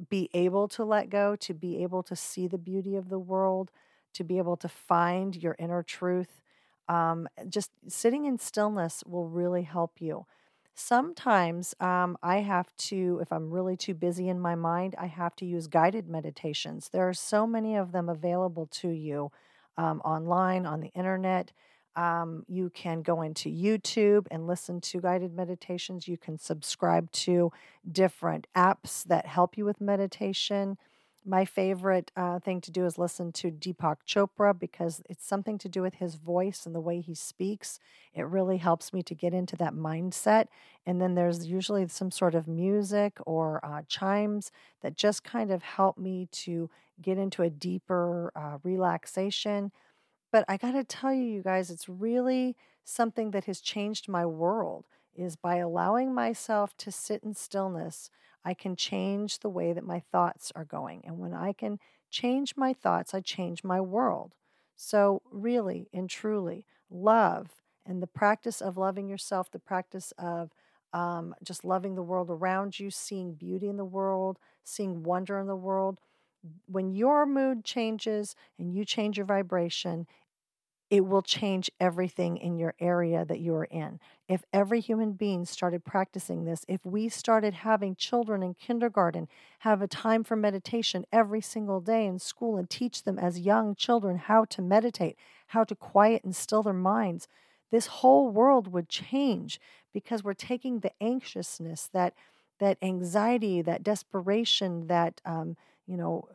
be 0.10 0.30
able 0.34 0.68
to 0.70 0.84
let 0.84 1.10
go, 1.10 1.36
to 1.38 1.54
be 1.54 1.84
able 1.84 2.04
to 2.04 2.16
see 2.16 2.48
the 2.48 2.58
beauty 2.58 2.96
of 2.96 3.10
the 3.10 3.20
world, 3.20 3.72
to 4.14 4.24
be 4.24 4.38
able 4.38 4.58
to 4.58 4.68
find 4.68 5.36
your 5.36 5.56
inner 5.60 5.84
truth. 5.84 6.42
Um, 6.88 7.28
just 7.48 7.72
sitting 7.88 8.26
in 8.26 8.38
stillness 8.38 9.04
will 9.06 9.28
really 9.28 9.64
help 9.64 10.02
you. 10.02 10.26
Sometimes 10.74 11.76
um, 11.80 12.18
I 12.24 12.38
have 12.38 12.76
to, 12.78 13.20
if 13.22 13.32
I'm 13.32 13.52
really 13.52 13.78
too 13.78 13.94
busy 13.94 14.30
in 14.30 14.40
my 14.40 14.56
mind, 14.56 14.96
I 14.98 15.08
have 15.08 15.36
to 15.38 15.46
use 15.46 15.68
guided 15.68 16.08
meditations. 16.08 16.90
There 16.90 17.08
are 17.08 17.14
so 17.14 17.46
many 17.46 17.76
of 17.76 17.92
them 17.92 18.10
available 18.10 18.68
to 18.68 18.90
you 18.90 19.32
um, 19.78 20.02
online, 20.02 20.66
on 20.66 20.82
the 20.82 20.90
internet. 20.90 21.52
Um, 21.96 22.46
you 22.48 22.70
can 22.70 23.02
go 23.02 23.22
into 23.22 23.50
YouTube 23.50 24.28
and 24.32 24.48
listen 24.48 24.82
to 24.82 25.02
guided 25.02 25.36
meditations. 25.36 26.08
You 26.08 26.18
can 26.18 26.38
subscribe 26.38 27.12
to 27.12 27.52
different 27.90 28.48
apps 28.56 29.04
that 29.06 29.26
help 29.26 29.58
you 29.58 29.66
with 29.66 29.82
meditation. 29.82 30.78
My 31.24 31.46
favorite 31.46 32.12
uh, 32.16 32.40
thing 32.40 32.62
to 32.62 32.72
do 32.72 32.86
is 32.86 32.98
listen 32.98 33.32
to 33.34 33.52
Deepak 33.52 33.98
Chopra 34.08 34.58
because 34.58 35.04
it's 35.08 35.28
something 35.28 35.60
to 35.60 35.70
do 35.70 35.84
with 35.84 35.96
his 35.96 36.16
voice 36.16 36.66
and 36.66 36.74
the 36.74 36.80
way 36.80 37.00
he 37.00 37.14
speaks. 37.14 37.80
It 38.16 38.24
really 38.24 38.58
helps 38.58 38.92
me 38.92 39.04
to 39.04 39.14
get 39.14 39.32
into 39.32 39.56
that 39.58 39.76
mindset. 39.76 40.48
And 40.84 41.00
then 41.00 41.14
there's 41.14 41.46
usually 41.46 41.88
some 41.90 42.10
sort 42.10 42.34
of 42.34 42.48
music 42.48 43.20
or 43.28 43.64
uh, 43.64 43.84
chimes 43.88 44.52
that 44.82 44.96
just 44.96 45.24
kind 45.24 45.52
of 45.52 45.62
help 45.62 45.98
me 45.98 46.28
to 46.32 46.72
get 47.00 47.20
into 47.20 47.44
a 47.44 47.52
deeper 47.52 48.32
uh, 48.36 48.58
relaxation. 48.64 49.72
But 50.32 50.46
I 50.48 50.58
got 50.58 50.72
to 50.72 50.84
tell 50.84 51.14
you, 51.14 51.24
you 51.24 51.42
guys, 51.42 51.70
it's 51.70 51.90
really 51.90 52.56
something 52.84 53.32
that 53.32 53.46
has 53.46 53.62
changed 53.62 54.08
my 54.08 54.26
world 54.26 54.86
is 55.16 55.36
by 55.36 55.58
allowing 55.58 56.14
myself 56.14 56.76
to 56.78 56.92
sit 56.92 57.24
in 57.24 57.34
stillness, 57.34 58.10
I 58.46 58.54
can 58.54 58.76
change 58.76 59.40
the 59.40 59.50
way 59.50 59.74
that 59.74 59.84
my 59.84 60.00
thoughts 60.00 60.52
are 60.56 60.66
going. 60.66 61.02
And 61.06 61.20
when 61.20 61.34
I 61.34 61.54
can 61.54 61.80
change 62.10 62.56
my 62.56 62.74
thoughts, 62.74 63.14
I 63.14 63.20
change 63.20 63.64
my 63.64 63.82
world. 63.82 64.34
So, 64.76 65.22
really 65.32 65.90
and 65.94 66.10
truly, 66.10 66.66
love 66.90 67.62
and 67.86 68.02
the 68.02 68.08
practice 68.08 68.62
of 68.62 68.78
loving 68.78 69.08
yourself, 69.10 69.52
the 69.52 69.60
practice 69.60 70.14
of 70.18 70.52
um, 70.94 71.36
just 71.44 71.64
loving 71.64 71.96
the 71.96 72.02
world 72.04 72.30
around 72.30 72.80
you, 72.80 72.90
seeing 72.90 73.34
beauty 73.34 73.68
in 73.70 73.78
the 73.78 73.86
world, 73.86 74.40
seeing 74.64 75.04
wonder 75.04 75.40
in 75.40 75.48
the 75.48 75.56
world. 75.56 76.00
When 76.66 76.92
your 76.92 77.26
mood 77.26 77.64
changes 77.64 78.36
and 78.58 78.74
you 78.74 78.84
change 78.86 79.18
your 79.18 79.26
vibration, 79.26 80.08
it 80.92 81.06
will 81.06 81.22
change 81.22 81.72
everything 81.80 82.36
in 82.36 82.58
your 82.58 82.76
area 82.78 83.24
that 83.24 83.40
you 83.40 83.56
are 83.56 83.64
in. 83.64 83.98
If 84.28 84.44
every 84.52 84.82
human 84.82 85.14
being 85.14 85.46
started 85.46 85.86
practicing 85.86 86.44
this, 86.44 86.66
if 86.68 86.86
we 86.86 87.08
started 87.08 87.54
having 87.54 87.96
children 87.96 88.44
in 88.44 88.56
kindergarten 88.56 89.30
have 89.60 89.82
a 89.82 89.88
time 89.88 90.26
for 90.26 90.36
meditation 90.36 91.06
every 91.10 91.40
single 91.40 91.80
day 91.80 92.06
in 92.06 92.20
school 92.20 92.58
and 92.58 92.70
teach 92.70 93.04
them 93.04 93.18
as 93.18 93.40
young 93.40 93.74
children 93.74 94.18
how 94.18 94.44
to 94.46 94.62
meditate, 94.62 95.16
how 95.48 95.64
to 95.64 95.76
quiet 95.76 96.26
and 96.26 96.36
still 96.36 96.62
their 96.62 96.74
minds, 96.74 97.30
this 97.72 97.88
whole 97.88 98.30
world 98.30 98.68
would 98.68 98.90
change 98.90 99.62
because 99.94 100.26
we're 100.26 100.34
taking 100.34 100.82
the 100.82 100.92
anxiousness, 101.02 101.90
that 101.94 102.14
that 102.60 102.78
anxiety, 102.82 103.62
that 103.62 103.82
desperation, 103.82 104.88
that 104.88 105.22
um, 105.26 105.56
you 105.88 105.96
know 105.96 106.28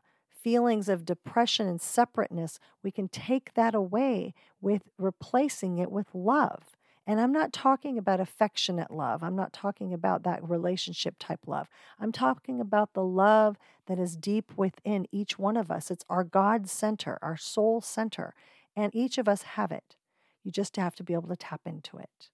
feelings 0.47 0.89
of 0.89 1.05
depression 1.05 1.67
and 1.67 1.81
separateness, 1.81 2.61
we 2.81 2.93
can 2.93 3.09
take 3.09 3.53
that 3.55 3.75
away 3.75 4.33
with 4.61 4.83
replacing 4.97 5.79
it 5.79 5.91
with 5.91 6.07
love. 6.15 6.77
And 7.05 7.21
I'm 7.21 7.33
not 7.33 7.53
talking 7.53 7.99
about 7.99 8.21
affectionate 8.21 8.93
love. 8.93 9.25
I'm 9.25 9.35
not 9.35 9.53
talking 9.53 9.93
about 9.93 10.23
that 10.23 10.49
relationship 10.49 11.17
type 11.19 11.41
love. 11.49 11.67
I'm 11.99 12.13
talking 12.13 12.61
about 12.61 12.93
the 12.93 13.03
love 13.03 13.59
that 13.89 13.99
is 13.99 14.15
deep 14.15 14.53
within 14.57 15.09
each 15.11 15.37
one 15.37 15.57
of 15.57 15.69
us. 15.69 15.91
It's 15.91 16.05
our 16.09 16.23
God 16.23 16.69
center, 16.71 17.19
our 17.23 17.37
soul 17.37 17.81
center. 17.81 18.33
And 18.77 18.95
each 18.95 19.19
of 19.19 19.29
us 19.29 19.43
have 19.43 19.73
it. 19.73 19.97
You 20.45 20.53
just 20.53 20.77
have 20.77 20.95
to 20.95 21.03
be 21.03 21.15
able 21.15 21.29
to 21.31 21.37
tap 21.37 21.63
into 21.67 21.99
it. 21.99 22.29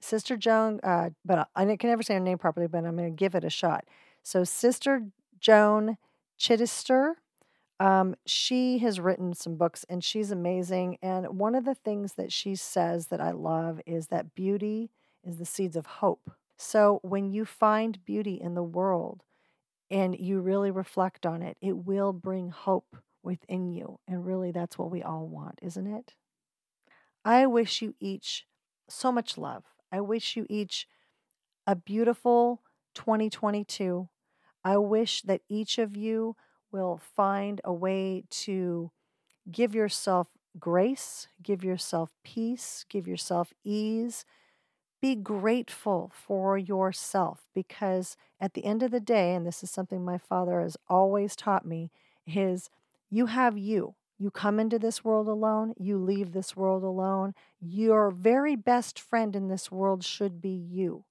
Sister 0.00 0.38
Joan, 0.38 0.80
uh, 0.82 1.10
but 1.26 1.46
I 1.54 1.76
can 1.76 1.90
never 1.90 2.02
say 2.02 2.14
her 2.14 2.20
name 2.20 2.38
properly, 2.38 2.68
but 2.68 2.86
I'm 2.86 2.96
going 2.96 3.12
to 3.12 3.14
give 3.14 3.34
it 3.34 3.44
a 3.44 3.50
shot. 3.50 3.84
So, 4.22 4.44
Sister 4.44 5.02
Joan 5.38 5.98
Chittister. 6.38 7.14
Um, 7.80 8.16
she 8.26 8.78
has 8.78 8.98
written 8.98 9.34
some 9.34 9.56
books 9.56 9.84
and 9.88 10.02
she's 10.02 10.30
amazing. 10.30 10.98
And 11.00 11.38
one 11.38 11.54
of 11.54 11.64
the 11.64 11.74
things 11.74 12.14
that 12.14 12.32
she 12.32 12.56
says 12.56 13.06
that 13.08 13.20
I 13.20 13.30
love 13.30 13.80
is 13.86 14.08
that 14.08 14.34
beauty 14.34 14.90
is 15.24 15.38
the 15.38 15.44
seeds 15.46 15.76
of 15.76 15.86
hope. 15.86 16.30
So 16.56 16.98
when 17.02 17.30
you 17.30 17.44
find 17.44 18.04
beauty 18.04 18.34
in 18.40 18.54
the 18.54 18.62
world 18.64 19.22
and 19.90 20.18
you 20.18 20.40
really 20.40 20.70
reflect 20.70 21.24
on 21.24 21.42
it, 21.42 21.56
it 21.60 21.76
will 21.76 22.12
bring 22.12 22.50
hope 22.50 22.96
within 23.22 23.68
you. 23.68 24.00
And 24.08 24.26
really, 24.26 24.50
that's 24.50 24.76
what 24.76 24.90
we 24.90 25.02
all 25.02 25.26
want, 25.26 25.58
isn't 25.62 25.86
it? 25.86 26.14
I 27.24 27.46
wish 27.46 27.82
you 27.82 27.94
each 28.00 28.46
so 28.88 29.12
much 29.12 29.38
love. 29.38 29.64
I 29.92 30.00
wish 30.00 30.36
you 30.36 30.46
each 30.48 30.86
a 31.66 31.76
beautiful 31.76 32.62
2022. 32.94 34.08
I 34.68 34.76
wish 34.76 35.22
that 35.22 35.40
each 35.48 35.78
of 35.78 35.96
you 35.96 36.36
will 36.70 37.00
find 37.16 37.58
a 37.64 37.72
way 37.72 38.24
to 38.44 38.90
give 39.50 39.74
yourself 39.74 40.26
grace, 40.60 41.26
give 41.42 41.64
yourself 41.64 42.10
peace, 42.22 42.84
give 42.90 43.08
yourself 43.08 43.54
ease. 43.64 44.26
Be 45.00 45.14
grateful 45.16 46.12
for 46.12 46.58
yourself 46.58 47.46
because 47.54 48.14
at 48.38 48.52
the 48.52 48.66
end 48.66 48.82
of 48.82 48.90
the 48.90 49.00
day, 49.00 49.34
and 49.34 49.46
this 49.46 49.62
is 49.62 49.70
something 49.70 50.04
my 50.04 50.18
father 50.18 50.60
has 50.60 50.76
always 50.86 51.34
taught 51.34 51.64
me, 51.64 51.90
is 52.26 52.68
you 53.08 53.24
have 53.24 53.56
you. 53.56 53.94
You 54.18 54.30
come 54.30 54.60
into 54.60 54.78
this 54.78 55.02
world 55.02 55.28
alone, 55.28 55.72
you 55.78 55.96
leave 55.96 56.32
this 56.32 56.54
world 56.54 56.82
alone. 56.82 57.32
Your 57.58 58.10
very 58.10 58.54
best 58.54 59.00
friend 59.00 59.34
in 59.34 59.48
this 59.48 59.72
world 59.72 60.04
should 60.04 60.42
be 60.42 60.50
you. 60.50 61.04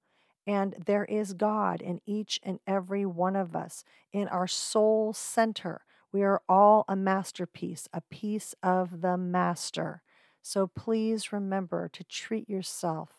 And 0.47 0.75
there 0.85 1.03
is 1.03 1.33
God 1.33 1.81
in 1.81 1.99
each 2.05 2.39
and 2.41 2.59
every 2.65 3.05
one 3.05 3.35
of 3.35 3.53
us, 3.53 3.83
in 4.13 4.29
our 4.29 4.47
soul 4.47 5.11
center. 5.11 5.81
We 6.13 6.23
are 6.23 6.41
all 6.47 6.85
a 6.87 6.95
masterpiece, 6.95 7.89
a 7.91 7.99
piece 7.99 8.55
of 8.63 9.01
the 9.01 9.17
master. 9.17 10.01
So 10.41 10.65
please 10.65 11.33
remember 11.33 11.89
to 11.89 12.03
treat 12.05 12.49
yourself 12.49 13.09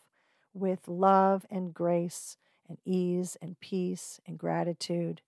with 0.55 0.87
love 0.87 1.45
and 1.51 1.71
grace 1.71 2.35
and 2.67 2.79
ease 2.83 3.37
and 3.39 3.59
peace 3.59 4.19
and 4.25 4.37
gratitude. 4.37 5.21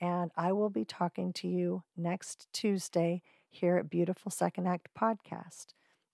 And 0.00 0.32
I 0.36 0.52
will 0.52 0.70
be 0.70 0.84
talking 0.84 1.32
to 1.34 1.48
you 1.48 1.84
next 1.96 2.48
Tuesday 2.52 3.22
here 3.48 3.76
at 3.76 3.88
Beautiful 3.88 4.32
Second 4.32 4.66
Act 4.66 4.88
Podcast. 4.98 5.66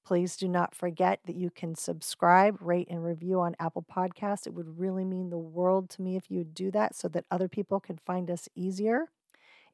Please 0.04 0.36
do 0.36 0.48
not 0.48 0.74
forget 0.74 1.20
that 1.26 1.36
you 1.36 1.48
can 1.48 1.74
subscribe, 1.74 2.58
rate, 2.60 2.88
and 2.90 3.04
review 3.04 3.40
on 3.40 3.54
Apple 3.60 3.84
Podcasts. 3.90 4.46
It 4.46 4.54
would 4.54 4.78
really 4.78 5.04
mean 5.04 5.30
the 5.30 5.38
world 5.38 5.90
to 5.90 6.02
me 6.02 6.16
if 6.16 6.30
you 6.30 6.42
do 6.42 6.70
that 6.72 6.96
so 6.96 7.08
that 7.08 7.24
other 7.30 7.48
people 7.48 7.78
can 7.78 7.98
find 7.98 8.30
us 8.30 8.48
easier. 8.56 9.10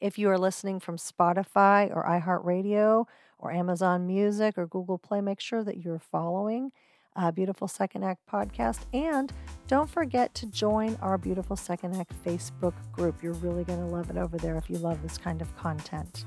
If 0.00 0.18
you 0.18 0.28
are 0.30 0.38
listening 0.38 0.80
from 0.80 0.96
Spotify 0.96 1.90
or 1.94 2.04
iHeartRadio 2.04 3.06
or 3.38 3.52
Amazon 3.52 4.06
Music 4.06 4.58
or 4.58 4.66
Google 4.66 4.98
Play, 4.98 5.20
make 5.20 5.40
sure 5.40 5.64
that 5.64 5.78
you're 5.78 5.98
following 5.98 6.72
uh, 7.16 7.30
Beautiful 7.32 7.66
Second 7.66 8.04
Act 8.04 8.20
podcast. 8.30 8.80
And 8.92 9.32
don't 9.66 9.90
forget 9.90 10.34
to 10.34 10.46
join 10.46 10.96
our 11.00 11.18
Beautiful 11.18 11.56
Second 11.56 11.96
Act 11.96 12.12
Facebook 12.24 12.74
group. 12.92 13.22
You're 13.22 13.32
really 13.34 13.64
going 13.64 13.80
to 13.80 13.86
love 13.86 14.10
it 14.10 14.16
over 14.16 14.36
there 14.36 14.56
if 14.56 14.68
you 14.68 14.78
love 14.78 15.02
this 15.02 15.18
kind 15.18 15.40
of 15.40 15.56
content. 15.56 16.26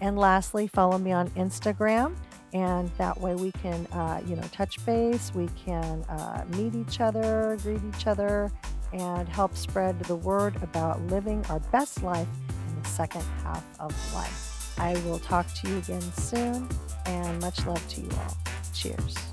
And 0.00 0.18
lastly, 0.18 0.66
follow 0.66 0.98
me 0.98 1.12
on 1.12 1.28
Instagram 1.30 2.16
and 2.52 2.90
that 2.98 3.20
way 3.20 3.34
we 3.34 3.52
can 3.52 3.86
uh, 3.92 4.20
you 4.26 4.36
know 4.36 4.42
touch 4.52 4.84
base 4.84 5.32
we 5.34 5.48
can 5.64 6.02
uh, 6.04 6.44
meet 6.56 6.74
each 6.74 7.00
other 7.00 7.56
greet 7.62 7.80
each 7.94 8.06
other 8.06 8.50
and 8.92 9.28
help 9.28 9.56
spread 9.56 9.98
the 10.04 10.16
word 10.16 10.56
about 10.62 11.00
living 11.06 11.44
our 11.48 11.60
best 11.70 12.02
life 12.02 12.28
in 12.68 12.82
the 12.82 12.88
second 12.88 13.24
half 13.42 13.64
of 13.78 14.14
life. 14.14 14.74
I 14.78 14.94
will 15.06 15.18
talk 15.18 15.52
to 15.54 15.68
you 15.68 15.78
again 15.78 16.00
soon 16.14 16.68
and 17.06 17.40
much 17.40 17.64
love 17.66 17.86
to 17.88 18.00
you 18.00 18.10
all. 18.12 18.36
Cheers 18.74 19.29